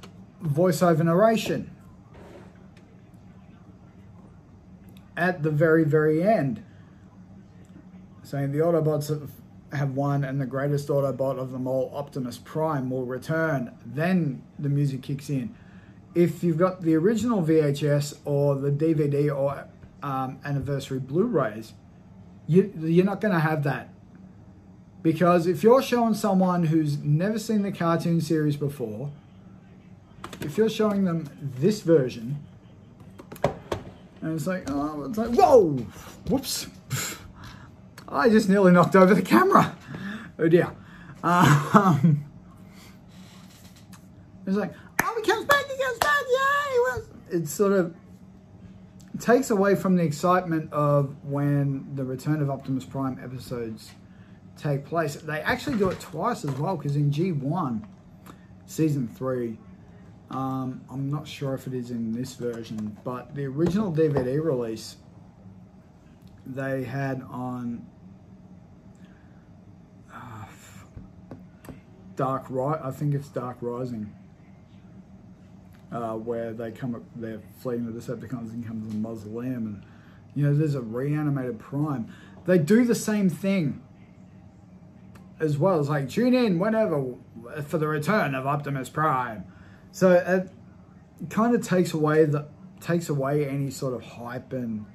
voiceover 0.44 1.04
narration 1.04 1.70
at 5.16 5.44
the 5.44 5.52
very, 5.52 5.84
very 5.84 6.24
end 6.24 6.64
saying 8.32 8.54
the 8.54 8.60
Autobots 8.60 9.10
have, 9.74 9.92
won 9.92 10.24
and 10.24 10.40
the 10.40 10.46
greatest 10.46 10.88
Autobot 10.88 11.38
of 11.38 11.52
them 11.52 11.68
all, 11.68 11.92
Optimus 11.94 12.38
Prime, 12.38 12.90
will 12.90 13.06
return. 13.06 13.76
Then 13.86 14.42
the 14.58 14.70
music 14.70 15.02
kicks 15.02 15.30
in. 15.30 15.54
If 16.16 16.42
you've 16.42 16.58
got 16.58 16.82
the 16.82 16.96
original 16.96 17.44
VHS 17.44 18.20
or 18.24 18.56
the 18.56 18.72
DVD 18.72 19.36
or 19.36 19.66
um, 20.02 20.40
anniversary 20.46 21.00
Blu-rays, 21.00 21.74
you, 22.48 22.74
you're 22.80 23.06
not 23.06 23.20
going 23.20 23.34
to 23.34 23.40
have 23.40 23.64
that. 23.64 23.90
Because 25.04 25.46
if 25.46 25.62
you're 25.62 25.82
showing 25.82 26.14
someone 26.14 26.66
who's 26.66 26.98
never 27.00 27.38
seen 27.38 27.64
the 27.64 27.72
cartoon 27.72 28.22
series 28.22 28.56
before, 28.56 29.12
if 30.40 30.58
you're 30.58 30.70
showing 30.70 31.04
them 31.04 31.30
this 31.42 31.82
version, 31.82 32.38
and 34.22 34.36
it's 34.36 34.48
like, 34.48 34.70
oh, 34.70 35.04
it's 35.04 35.18
like, 35.18 35.32
whoa, 35.32 35.72
whoops. 36.30 36.68
I 38.12 38.30
just 38.30 38.50
nearly 38.50 38.72
knocked 38.74 38.96
over 38.96 39.14
the 39.14 39.22
camera. 39.22 39.76
Oh 40.38 40.48
dear. 40.50 40.72
Um, 41.24 42.26
it's 44.46 44.58
like, 44.58 44.74
oh, 45.02 45.22
he 45.22 45.30
comes 45.30 45.46
back, 45.46 45.66
he 45.70 45.82
comes 45.82 45.98
back, 46.00 46.24
yay! 46.30 47.38
It 47.38 47.48
sort 47.48 47.74
of 47.74 47.96
takes 49.20 49.52
away 49.52 49.76
from 49.76 49.96
the 49.96 50.04
excitement 50.04 50.74
of 50.74 51.16
when 51.24 51.96
the 51.96 52.04
Return 52.04 52.42
of 52.42 52.50
Optimus 52.50 52.86
Prime 52.86 53.20
episodes 53.24 53.92
take 54.58 54.84
place. 54.84 55.16
They 55.16 55.42
actually 55.42 55.78
do 55.78 55.90
it 55.90 56.00
twice 56.00 56.44
as 56.44 56.52
well, 56.58 56.76
because 56.76 56.96
in 56.96 57.12
G1, 57.12 57.84
Season 58.66 59.08
3, 59.08 59.58
um, 60.32 60.82
I'm 60.90 61.10
not 61.10 61.28
sure 61.28 61.54
if 61.54 61.68
it 61.68 61.74
is 61.74 61.92
in 61.92 62.12
this 62.12 62.34
version, 62.34 62.98
but 63.04 63.36
the 63.36 63.46
original 63.46 63.92
DVD 63.92 64.44
release 64.44 64.98
they 66.46 66.84
had 66.84 67.22
on 67.30 67.86
Dark 72.22 72.46
Ri- 72.52 72.80
I 72.84 72.92
think 72.92 73.16
it's 73.16 73.30
Dark 73.30 73.58
Rising, 73.62 74.14
uh, 75.92 76.14
where 76.14 76.54
they 76.54 76.70
come 76.70 76.94
up, 76.94 77.02
they're 77.16 77.42
fleeing 77.62 77.92
the 77.92 78.00
Decepticons 78.00 78.52
and 78.52 78.64
comes 78.64 78.94
a 78.94 78.96
mausoleum, 78.96 79.66
and 79.66 79.84
you 80.36 80.46
know 80.46 80.56
there's 80.56 80.76
a 80.76 80.82
reanimated 80.82 81.58
Prime. 81.58 82.14
They 82.46 82.60
do 82.60 82.86
the 82.86 82.94
same 82.94 83.28
thing 83.28 83.82
as 85.40 85.58
well. 85.58 85.80
It's 85.80 85.90
like 85.90 86.10
tune 86.10 86.36
in 86.36 86.60
whenever 86.60 87.16
for 87.66 87.80
the 87.80 87.88
return 87.88 88.36
of 88.36 88.46
Optimus 88.46 88.88
Prime. 88.88 89.44
So 89.92 90.12
it 90.12 91.28
kind 91.32 91.56
of 91.56 91.66
takes 91.66 91.92
away 91.92 92.26
the 92.26 92.46
takes 92.82 93.10
away 93.10 93.48
any 93.48 93.72
sort 93.72 93.96
of 93.96 94.04
hype 94.04 94.54
and 94.54 94.86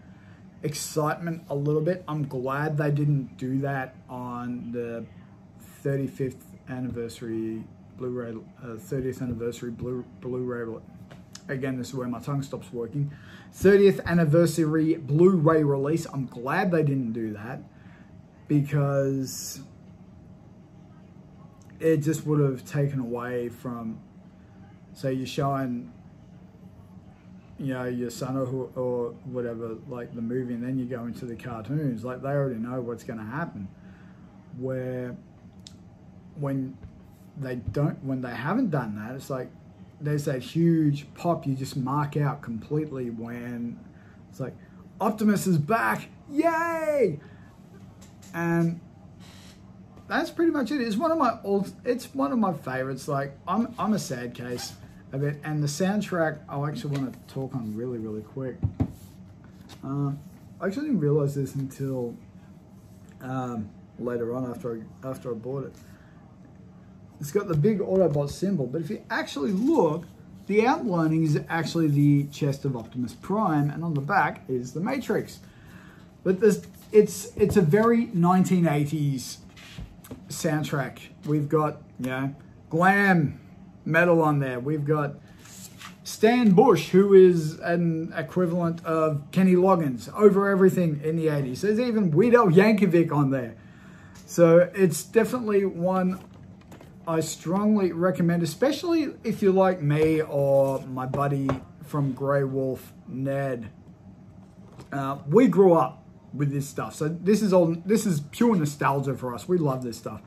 excitement 0.62 1.42
a 1.50 1.56
little 1.56 1.82
bit. 1.82 2.04
I'm 2.06 2.28
glad 2.28 2.76
they 2.78 2.92
didn't 2.92 3.36
do 3.36 3.58
that 3.62 3.96
on 4.08 4.70
the 4.70 5.06
35th 5.84 6.45
anniversary 6.68 7.64
Blu-ray, 7.96 8.34
uh, 8.62 8.66
30th 8.76 9.22
anniversary 9.22 9.70
Blu- 9.70 10.04
Blu-ray. 10.20 10.80
Again, 11.48 11.78
this 11.78 11.88
is 11.88 11.94
where 11.94 12.08
my 12.08 12.18
tongue 12.20 12.42
stops 12.42 12.72
working. 12.72 13.10
30th 13.54 14.04
anniversary 14.04 14.94
Blu-ray 14.94 15.62
release. 15.62 16.06
I'm 16.12 16.26
glad 16.26 16.70
they 16.70 16.82
didn't 16.82 17.12
do 17.12 17.32
that 17.34 17.60
because 18.48 19.60
it 21.80 21.98
just 21.98 22.26
would 22.26 22.40
have 22.40 22.64
taken 22.64 23.00
away 23.00 23.48
from, 23.48 24.00
say, 24.92 25.12
you're 25.12 25.26
showing, 25.26 25.92
you 27.58 27.74
know, 27.74 27.84
your 27.84 28.10
son 28.10 28.36
or, 28.36 28.70
or 28.74 29.10
whatever, 29.24 29.76
like 29.88 30.14
the 30.14 30.22
movie, 30.22 30.54
and 30.54 30.62
then 30.62 30.78
you 30.78 30.84
go 30.84 31.04
into 31.04 31.24
the 31.24 31.36
cartoons. 31.36 32.04
Like 32.04 32.22
they 32.22 32.28
already 32.28 32.58
know 32.58 32.80
what's 32.80 33.04
going 33.04 33.18
to 33.18 33.24
happen. 33.24 33.68
Where 34.58 35.16
when 36.38 36.76
they 37.36 37.56
don't, 37.56 38.02
when 38.04 38.20
they 38.20 38.34
haven't 38.34 38.70
done 38.70 38.96
that, 38.96 39.14
it's 39.14 39.30
like 39.30 39.48
there's 40.00 40.24
that 40.26 40.42
huge 40.42 41.06
pop 41.14 41.46
you 41.46 41.54
just 41.54 41.76
mark 41.76 42.16
out 42.16 42.42
completely 42.42 43.10
when 43.10 43.78
it's 44.30 44.40
like 44.40 44.54
Optimus 45.00 45.46
is 45.46 45.58
back, 45.58 46.08
yay! 46.30 47.20
And 48.32 48.80
that's 50.08 50.30
pretty 50.30 50.52
much 50.52 50.70
it. 50.70 50.80
It's 50.80 50.96
one 50.96 51.10
of 51.10 51.18
my 51.18 51.38
old, 51.44 51.72
it's 51.84 52.14
one 52.14 52.32
of 52.32 52.38
my 52.38 52.52
favorites. 52.52 53.08
Like 53.08 53.36
I'm, 53.46 53.74
I'm 53.78 53.92
a 53.92 53.98
sad 53.98 54.34
case 54.34 54.74
of 55.12 55.22
it, 55.22 55.40
and 55.44 55.62
the 55.62 55.66
soundtrack 55.66 56.38
I 56.48 56.66
actually 56.68 56.98
want 56.98 57.12
to 57.12 57.34
talk 57.34 57.54
on 57.54 57.76
really, 57.76 57.98
really 57.98 58.22
quick. 58.22 58.56
Um, 59.82 60.18
I 60.60 60.66
actually 60.66 60.86
didn't 60.86 61.00
realize 61.00 61.34
this 61.34 61.54
until 61.54 62.16
um, 63.20 63.68
later 63.98 64.34
on 64.34 64.50
after 64.50 64.82
I, 65.04 65.08
after 65.08 65.30
I 65.30 65.34
bought 65.34 65.64
it. 65.64 65.74
It's 67.20 67.32
got 67.32 67.48
the 67.48 67.56
big 67.56 67.80
Autobot 67.80 68.30
symbol, 68.30 68.66
but 68.66 68.82
if 68.82 68.90
you 68.90 69.02
actually 69.10 69.52
look, 69.52 70.04
the 70.46 70.66
outlining 70.66 71.24
is 71.24 71.40
actually 71.48 71.88
the 71.88 72.24
chest 72.24 72.64
of 72.64 72.76
Optimus 72.76 73.14
Prime, 73.14 73.70
and 73.70 73.82
on 73.82 73.94
the 73.94 74.00
back 74.00 74.44
is 74.48 74.72
the 74.72 74.80
Matrix. 74.80 75.40
But 76.22 76.42
it's 76.92 77.32
it's 77.36 77.56
a 77.56 77.62
very 77.62 78.06
1980s 78.08 79.38
soundtrack. 80.28 80.98
We've 81.24 81.48
got, 81.48 81.82
know, 81.98 82.34
glam 82.70 83.40
metal 83.84 84.22
on 84.22 84.38
there. 84.38 84.60
We've 84.60 84.84
got 84.84 85.14
Stan 86.04 86.52
Bush, 86.52 86.90
who 86.90 87.14
is 87.14 87.58
an 87.60 88.12
equivalent 88.16 88.84
of 88.84 89.22
Kenny 89.32 89.54
Loggins 89.54 90.12
over 90.14 90.48
everything 90.48 91.00
in 91.02 91.16
the 91.16 91.26
80s. 91.26 91.62
There's 91.62 91.80
even 91.80 92.10
Weird 92.10 92.34
Al 92.34 92.48
Yankovic 92.48 93.12
on 93.12 93.30
there. 93.30 93.56
So 94.26 94.70
it's 94.74 95.02
definitely 95.04 95.64
one 95.64 96.20
I 97.08 97.20
strongly 97.20 97.92
recommend, 97.92 98.42
especially 98.42 99.14
if 99.22 99.40
you're 99.40 99.52
like 99.52 99.80
me 99.80 100.22
or 100.22 100.80
my 100.82 101.06
buddy 101.06 101.48
from 101.84 102.12
Grey 102.12 102.42
Wolf, 102.42 102.92
Ned. 103.06 103.70
Uh, 104.92 105.18
we 105.28 105.46
grew 105.46 105.74
up 105.74 106.04
with 106.34 106.50
this 106.50 106.68
stuff, 106.68 106.96
so 106.96 107.08
this 107.08 107.42
is 107.42 107.52
all 107.52 107.76
this 107.86 108.06
is 108.06 108.20
pure 108.32 108.56
nostalgia 108.56 109.14
for 109.14 109.34
us. 109.34 109.48
We 109.48 109.56
love 109.56 109.84
this 109.84 109.96
stuff, 109.96 110.20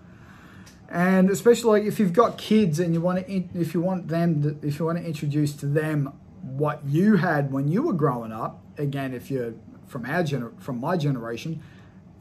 and 0.88 1.30
especially 1.30 1.86
if 1.86 2.00
you've 2.00 2.14
got 2.14 2.38
kids 2.38 2.80
and 2.80 2.94
you 2.94 3.02
want 3.02 3.28
to, 3.28 3.44
if 3.54 3.74
you 3.74 3.82
want 3.82 4.08
them, 4.08 4.42
to, 4.44 4.68
if 4.68 4.80
you 4.80 4.86
want 4.86 5.00
to 5.00 5.04
introduce 5.04 5.54
to 5.58 5.66
them 5.66 6.14
what 6.42 6.86
you 6.86 7.18
had 7.18 7.52
when 7.52 7.68
you 7.68 7.82
were 7.84 7.94
growing 7.94 8.32
up. 8.32 8.64
Again, 8.78 9.14
if 9.14 9.30
you're 9.30 9.54
from 9.88 10.06
our 10.06 10.24
gener- 10.24 10.58
from 10.62 10.80
my 10.80 10.96
generation, 10.96 11.62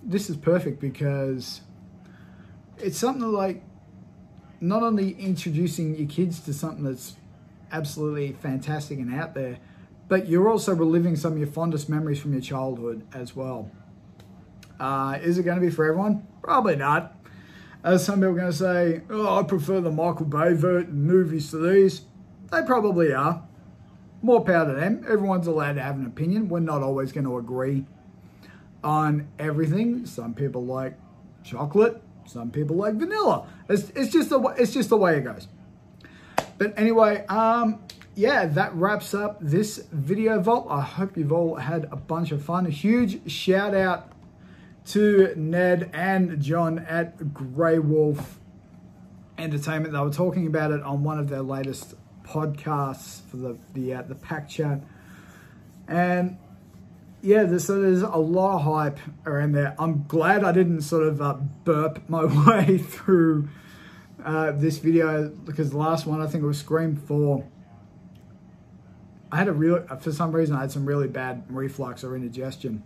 this 0.02 0.28
is 0.28 0.36
perfect 0.36 0.80
because 0.80 1.60
it's 2.78 2.98
something 2.98 3.30
like 3.30 3.62
not 4.60 4.82
only 4.82 5.12
introducing 5.12 5.96
your 5.96 6.08
kids 6.08 6.40
to 6.40 6.52
something 6.52 6.84
that's 6.84 7.16
absolutely 7.70 8.32
fantastic 8.32 8.98
and 8.98 9.14
out 9.14 9.34
there, 9.34 9.58
but 10.08 10.28
you're 10.28 10.48
also 10.48 10.74
reliving 10.74 11.16
some 11.16 11.32
of 11.32 11.38
your 11.38 11.46
fondest 11.46 11.88
memories 11.88 12.18
from 12.18 12.32
your 12.32 12.40
childhood 12.40 13.06
as 13.12 13.36
well. 13.36 13.70
Uh, 14.80 15.18
is 15.22 15.38
it 15.38 15.42
going 15.42 15.60
to 15.60 15.64
be 15.64 15.70
for 15.70 15.84
everyone? 15.84 16.26
Probably 16.42 16.76
not. 16.76 17.14
As 17.84 18.04
some 18.04 18.16
people 18.16 18.30
are 18.30 18.34
going 18.34 18.50
to 18.50 18.56
say, 18.56 19.02
oh, 19.10 19.38
I 19.38 19.42
prefer 19.42 19.80
the 19.80 19.90
Michael 19.90 20.26
Bay 20.26 20.50
movies 20.88 21.50
to 21.50 21.58
these. 21.58 22.02
They 22.50 22.62
probably 22.62 23.12
are. 23.12 23.44
More 24.22 24.44
power 24.44 24.66
to 24.66 24.72
them. 24.72 25.04
Everyone's 25.08 25.46
allowed 25.46 25.74
to 25.74 25.82
have 25.82 25.96
an 25.96 26.06
opinion. 26.06 26.48
We're 26.48 26.60
not 26.60 26.82
always 26.82 27.12
going 27.12 27.24
to 27.24 27.38
agree 27.38 27.84
on 28.82 29.28
everything. 29.38 30.06
Some 30.06 30.34
people 30.34 30.64
like 30.64 30.98
chocolate. 31.44 32.02
Some 32.28 32.50
people 32.50 32.76
like 32.76 32.94
vanilla. 32.94 33.46
It's, 33.68 33.90
it's 33.90 34.12
just 34.12 34.28
the 34.28 34.38
it's 34.58 34.72
just 34.72 34.90
the 34.90 34.96
way 34.96 35.16
it 35.16 35.24
goes. 35.24 35.48
But 36.58 36.74
anyway, 36.76 37.24
um, 37.26 37.80
yeah, 38.14 38.46
that 38.46 38.74
wraps 38.74 39.14
up 39.14 39.38
this 39.40 39.78
video 39.92 40.40
vault. 40.40 40.66
I 40.68 40.82
hope 40.82 41.16
you've 41.16 41.32
all 41.32 41.54
had 41.54 41.88
a 41.90 41.96
bunch 41.96 42.32
of 42.32 42.44
fun. 42.44 42.66
A 42.66 42.70
huge 42.70 43.30
shout 43.30 43.74
out 43.74 44.12
to 44.86 45.32
Ned 45.36 45.90
and 45.92 46.40
John 46.40 46.80
at 46.80 47.32
Grey 47.32 47.78
Wolf 47.78 48.38
Entertainment. 49.38 49.92
They 49.92 50.00
were 50.00 50.10
talking 50.10 50.46
about 50.46 50.72
it 50.72 50.82
on 50.82 51.04
one 51.04 51.18
of 51.18 51.28
their 51.28 51.42
latest 51.42 51.94
podcasts 52.24 53.22
for 53.30 53.38
the 53.38 53.58
the 53.72 53.94
uh, 53.94 54.02
the 54.02 54.16
pack 54.16 54.48
chat, 54.48 54.82
and 55.86 56.36
yeah, 57.22 57.44
there's, 57.44 57.64
so 57.64 57.80
there's 57.80 58.02
a 58.02 58.16
lot 58.16 58.56
of 58.56 58.62
hype 58.62 58.98
around 59.26 59.52
there. 59.52 59.74
I'm 59.78 60.04
glad 60.06 60.44
I 60.44 60.52
didn't 60.52 60.82
sort 60.82 61.06
of 61.06 61.20
uh, 61.20 61.34
burp 61.64 62.02
my 62.08 62.24
way 62.24 62.78
through 62.78 63.48
uh, 64.24 64.52
this 64.52 64.78
video 64.78 65.28
because 65.28 65.70
the 65.70 65.78
last 65.78 66.06
one 66.06 66.20
I 66.20 66.26
think 66.26 66.44
it 66.44 66.46
was 66.46 66.58
Scream 66.58 66.96
4. 66.96 67.44
I 69.30 69.36
had 69.36 69.48
a 69.48 69.52
real, 69.52 69.86
for 70.00 70.12
some 70.12 70.32
reason, 70.32 70.56
I 70.56 70.62
had 70.62 70.72
some 70.72 70.86
really 70.86 71.08
bad 71.08 71.44
reflux 71.48 72.02
or 72.02 72.16
indigestion. 72.16 72.82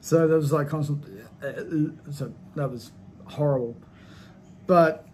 So 0.00 0.28
that 0.28 0.36
was 0.36 0.52
like 0.52 0.68
constant, 0.68 1.04
uh, 1.42 2.12
so 2.12 2.32
that 2.54 2.70
was 2.70 2.92
horrible. 3.24 3.76
But 4.66 5.06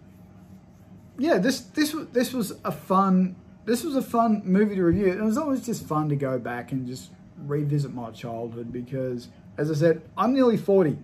yeah, 1.17 1.37
this 1.37 1.61
this 1.61 1.95
this 2.11 2.33
was 2.33 2.53
a 2.63 2.71
fun 2.71 3.35
this 3.65 3.83
was 3.83 3.95
a 3.95 4.01
fun 4.01 4.41
movie 4.45 4.75
to 4.75 4.83
review. 4.83 5.07
It 5.07 5.21
was 5.21 5.37
always 5.37 5.65
just 5.65 5.85
fun 5.85 6.09
to 6.09 6.15
go 6.15 6.37
back 6.37 6.71
and 6.71 6.85
just 6.85 7.11
revisit 7.47 7.93
my 7.93 8.11
childhood 8.11 8.71
because, 8.71 9.29
as 9.57 9.71
I 9.71 9.75
said, 9.75 10.01
I'm 10.17 10.33
nearly 10.33 10.57
40. 10.57 10.97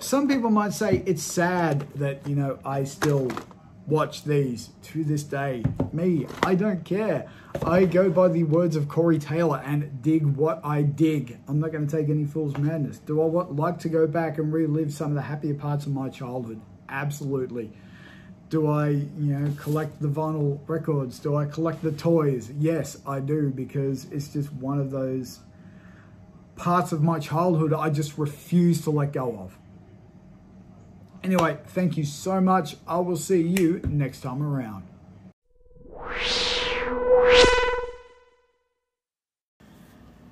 Some 0.00 0.28
people 0.28 0.50
might 0.50 0.72
say 0.72 1.02
it's 1.06 1.22
sad 1.22 1.86
that, 1.96 2.26
you 2.26 2.34
know, 2.34 2.58
I 2.64 2.84
still 2.84 3.30
watch 3.86 4.24
these 4.24 4.70
to 4.82 5.04
this 5.04 5.22
day. 5.22 5.64
Me, 5.92 6.26
I 6.42 6.54
don't 6.54 6.84
care. 6.84 7.28
I 7.64 7.84
go 7.84 8.08
by 8.08 8.28
the 8.28 8.44
words 8.44 8.76
of 8.76 8.88
Corey 8.88 9.18
Taylor 9.18 9.60
and 9.64 10.00
dig 10.00 10.24
what 10.24 10.60
I 10.64 10.82
dig. 10.82 11.38
I'm 11.48 11.60
not 11.60 11.72
going 11.72 11.86
to 11.86 11.96
take 11.96 12.08
any 12.08 12.24
fool's 12.24 12.56
madness. 12.56 12.98
Do 12.98 13.20
I 13.20 13.24
like 13.24 13.78
to 13.80 13.88
go 13.88 14.06
back 14.06 14.38
and 14.38 14.52
relive 14.52 14.92
some 14.92 15.08
of 15.08 15.14
the 15.14 15.22
happier 15.22 15.54
parts 15.54 15.86
of 15.86 15.92
my 15.92 16.08
childhood? 16.08 16.60
Absolutely. 16.88 17.72
Do 18.50 18.66
I, 18.66 18.88
you 18.88 19.06
know, 19.18 19.52
collect 19.56 20.02
the 20.02 20.08
vinyl 20.08 20.58
records? 20.66 21.20
Do 21.20 21.36
I 21.36 21.44
collect 21.44 21.82
the 21.82 21.92
toys? 21.92 22.50
Yes, 22.58 22.98
I 23.06 23.20
do 23.20 23.50
because 23.50 24.06
it's 24.10 24.28
just 24.28 24.52
one 24.52 24.80
of 24.80 24.90
those 24.90 25.38
parts 26.56 26.90
of 26.90 27.00
my 27.00 27.20
childhood 27.20 27.72
I 27.72 27.90
just 27.90 28.18
refuse 28.18 28.82
to 28.82 28.90
let 28.90 29.12
go 29.12 29.38
of. 29.38 29.56
Anyway, 31.22 31.58
thank 31.68 31.96
you 31.96 32.04
so 32.04 32.40
much. 32.40 32.76
I 32.88 32.98
will 32.98 33.16
see 33.16 33.40
you 33.40 33.80
next 33.86 34.20
time 34.20 34.42
around. 34.42 34.82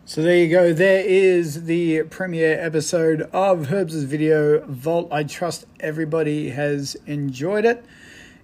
So 0.06 0.22
there 0.22 0.38
you 0.38 0.48
go. 0.48 0.72
There 0.72 1.04
is 1.06 1.66
the 1.66 2.02
premiere 2.04 2.58
episode 2.58 3.22
of 3.32 3.70
Herbs' 3.70 4.02
video 4.02 4.66
Vault. 4.66 5.06
I 5.12 5.22
trust 5.22 5.66
everybody 5.78 6.50
has 6.50 6.96
enjoyed 7.06 7.64
it. 7.64 7.84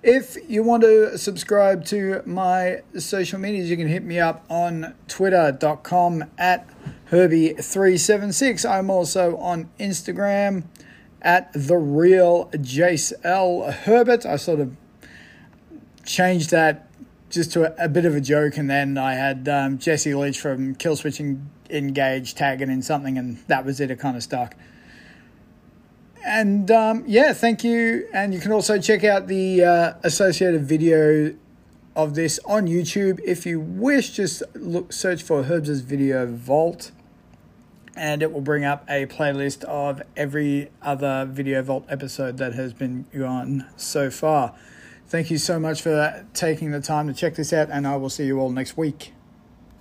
If 0.04 0.36
you 0.50 0.62
want 0.62 0.82
to 0.82 1.16
subscribe 1.16 1.86
to 1.86 2.20
my 2.26 2.82
social 2.98 3.38
medias, 3.38 3.70
you 3.70 3.76
can 3.78 3.88
hit 3.88 4.04
me 4.04 4.20
up 4.20 4.44
on 4.50 4.94
twitter.com 5.08 6.24
at 6.36 6.68
Herbie376. 7.10 8.68
I'm 8.70 8.90
also 8.90 9.38
on 9.38 9.70
Instagram 9.80 10.64
at 11.22 11.50
the 11.54 11.78
real 11.78 12.50
Jace 12.50 13.14
L. 13.24 13.72
Herbert. 13.72 14.26
I 14.26 14.36
sort 14.36 14.60
of 14.60 14.76
changed 16.04 16.50
that 16.50 16.90
just 17.30 17.54
to 17.54 17.72
a, 17.72 17.86
a 17.86 17.88
bit 17.88 18.04
of 18.04 18.14
a 18.14 18.20
joke, 18.20 18.58
and 18.58 18.68
then 18.68 18.98
I 18.98 19.14
had 19.14 19.48
um, 19.48 19.78
Jesse 19.78 20.14
Leach 20.14 20.38
from 20.38 20.74
Killswitch 20.74 21.40
Engage 21.70 22.34
tagging 22.34 22.68
in 22.68 22.82
something, 22.82 23.16
and 23.16 23.38
that 23.46 23.64
was 23.64 23.80
it. 23.80 23.90
It 23.90 24.00
kind 24.00 24.18
of 24.18 24.22
stuck. 24.22 24.54
And 26.24 26.70
um, 26.70 27.04
yeah, 27.06 27.32
thank 27.34 27.62
you. 27.62 28.08
And 28.12 28.32
you 28.32 28.40
can 28.40 28.50
also 28.50 28.80
check 28.80 29.04
out 29.04 29.26
the 29.26 29.64
uh, 29.64 29.92
associated 30.02 30.64
video 30.64 31.34
of 31.94 32.14
this 32.14 32.40
on 32.46 32.66
YouTube 32.66 33.20
if 33.24 33.46
you 33.46 33.60
wish. 33.60 34.10
Just 34.10 34.42
look, 34.54 34.92
search 34.92 35.22
for 35.22 35.44
Herbs' 35.44 35.80
Video 35.80 36.26
Vault, 36.26 36.92
and 37.94 38.22
it 38.22 38.32
will 38.32 38.40
bring 38.40 38.64
up 38.64 38.84
a 38.88 39.06
playlist 39.06 39.64
of 39.64 40.02
every 40.16 40.70
other 40.82 41.26
Video 41.30 41.62
Vault 41.62 41.84
episode 41.88 42.38
that 42.38 42.54
has 42.54 42.72
been 42.72 43.04
gone 43.16 43.66
so 43.76 44.10
far. 44.10 44.54
Thank 45.06 45.30
you 45.30 45.38
so 45.38 45.60
much 45.60 45.82
for 45.82 46.26
taking 46.32 46.70
the 46.70 46.80
time 46.80 47.06
to 47.06 47.14
check 47.14 47.34
this 47.34 47.52
out, 47.52 47.68
and 47.70 47.86
I 47.86 47.96
will 47.96 48.10
see 48.10 48.24
you 48.24 48.40
all 48.40 48.50
next 48.50 48.76
week. 48.76 49.12